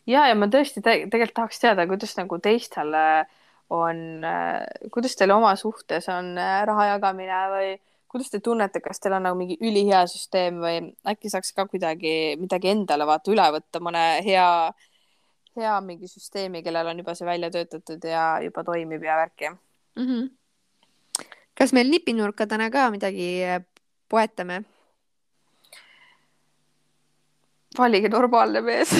[0.07, 2.95] ja, ja ma tõesti te tegelikult tahaks teada, kuidas nagu teistel
[3.73, 7.69] on äh,, kuidas teil oma suhtes on äh, raha jagamine või
[8.15, 10.77] kuidas te tunnete, kas teil on nagu mingi ülihea süsteem või
[11.11, 14.47] äkki saaks ka kuidagi midagi endale vaata üle võtta, mõne hea,
[15.59, 20.07] hea mingi süsteemi, kellel on juba see välja töötatud ja juba toimib ja värki mm.
[20.07, 20.33] -hmm
[21.65, 23.65] kas meil nipinurkadena ka midagi äh,
[24.13, 24.69] poetame?
[27.79, 28.93] valige normaalne mees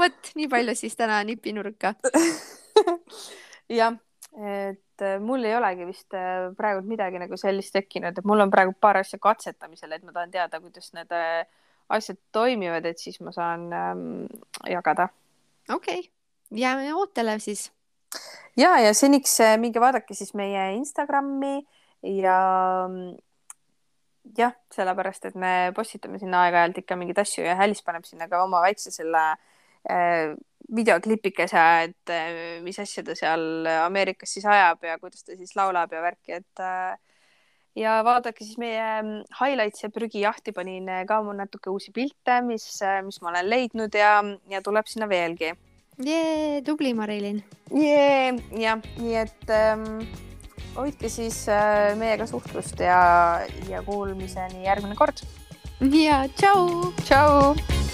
[0.00, 1.92] vot nii palju siis täna nipinurka
[3.78, 3.92] jah,
[4.40, 8.48] et äh, mul ei olegi vist äh, praegu midagi nagu sellist tekkinud, et mul on
[8.50, 11.12] praegu paar asja katsetamisel, et ma tahan teada, kuidas need
[11.92, 14.24] asjad toimivad, et siis ma saan ähm,
[14.64, 15.12] jagada.
[15.68, 16.08] okei okay.,
[16.64, 17.68] jääme ootele siis
[18.56, 21.58] ja, ja seniks äh, minge vaadake siis meie Instagrami
[22.02, 22.38] ja
[24.36, 28.42] jah, sellepärast et me postitame sinna aeg-ajalt ikka mingeid asju ja Alice paneb sinna ka
[28.44, 29.24] oma väikse selle
[29.88, 30.34] äh,
[30.74, 35.92] videoklipikese, et äh, mis asja ta seal Ameerikas siis ajab ja kuidas ta siis laulab
[35.94, 36.98] ja värki, et äh,
[37.78, 42.66] ja vaadake siis meie mm, highlights ja prügijahti panin ka mul natuke uusi pilte, mis,
[42.82, 44.18] äh, mis ma olen leidnud ja,
[44.50, 45.54] ja tuleb sinna veelgi
[46.04, 47.42] jee, tubli, Marilyn.
[47.74, 49.84] jee, jah, nii et ähm,
[50.76, 53.00] hoidke siis äh, meiega suhtlust ja,
[53.70, 55.24] ja kuulmiseni järgmine kord.
[55.80, 56.92] ja tšau.
[57.04, 57.87] tšau.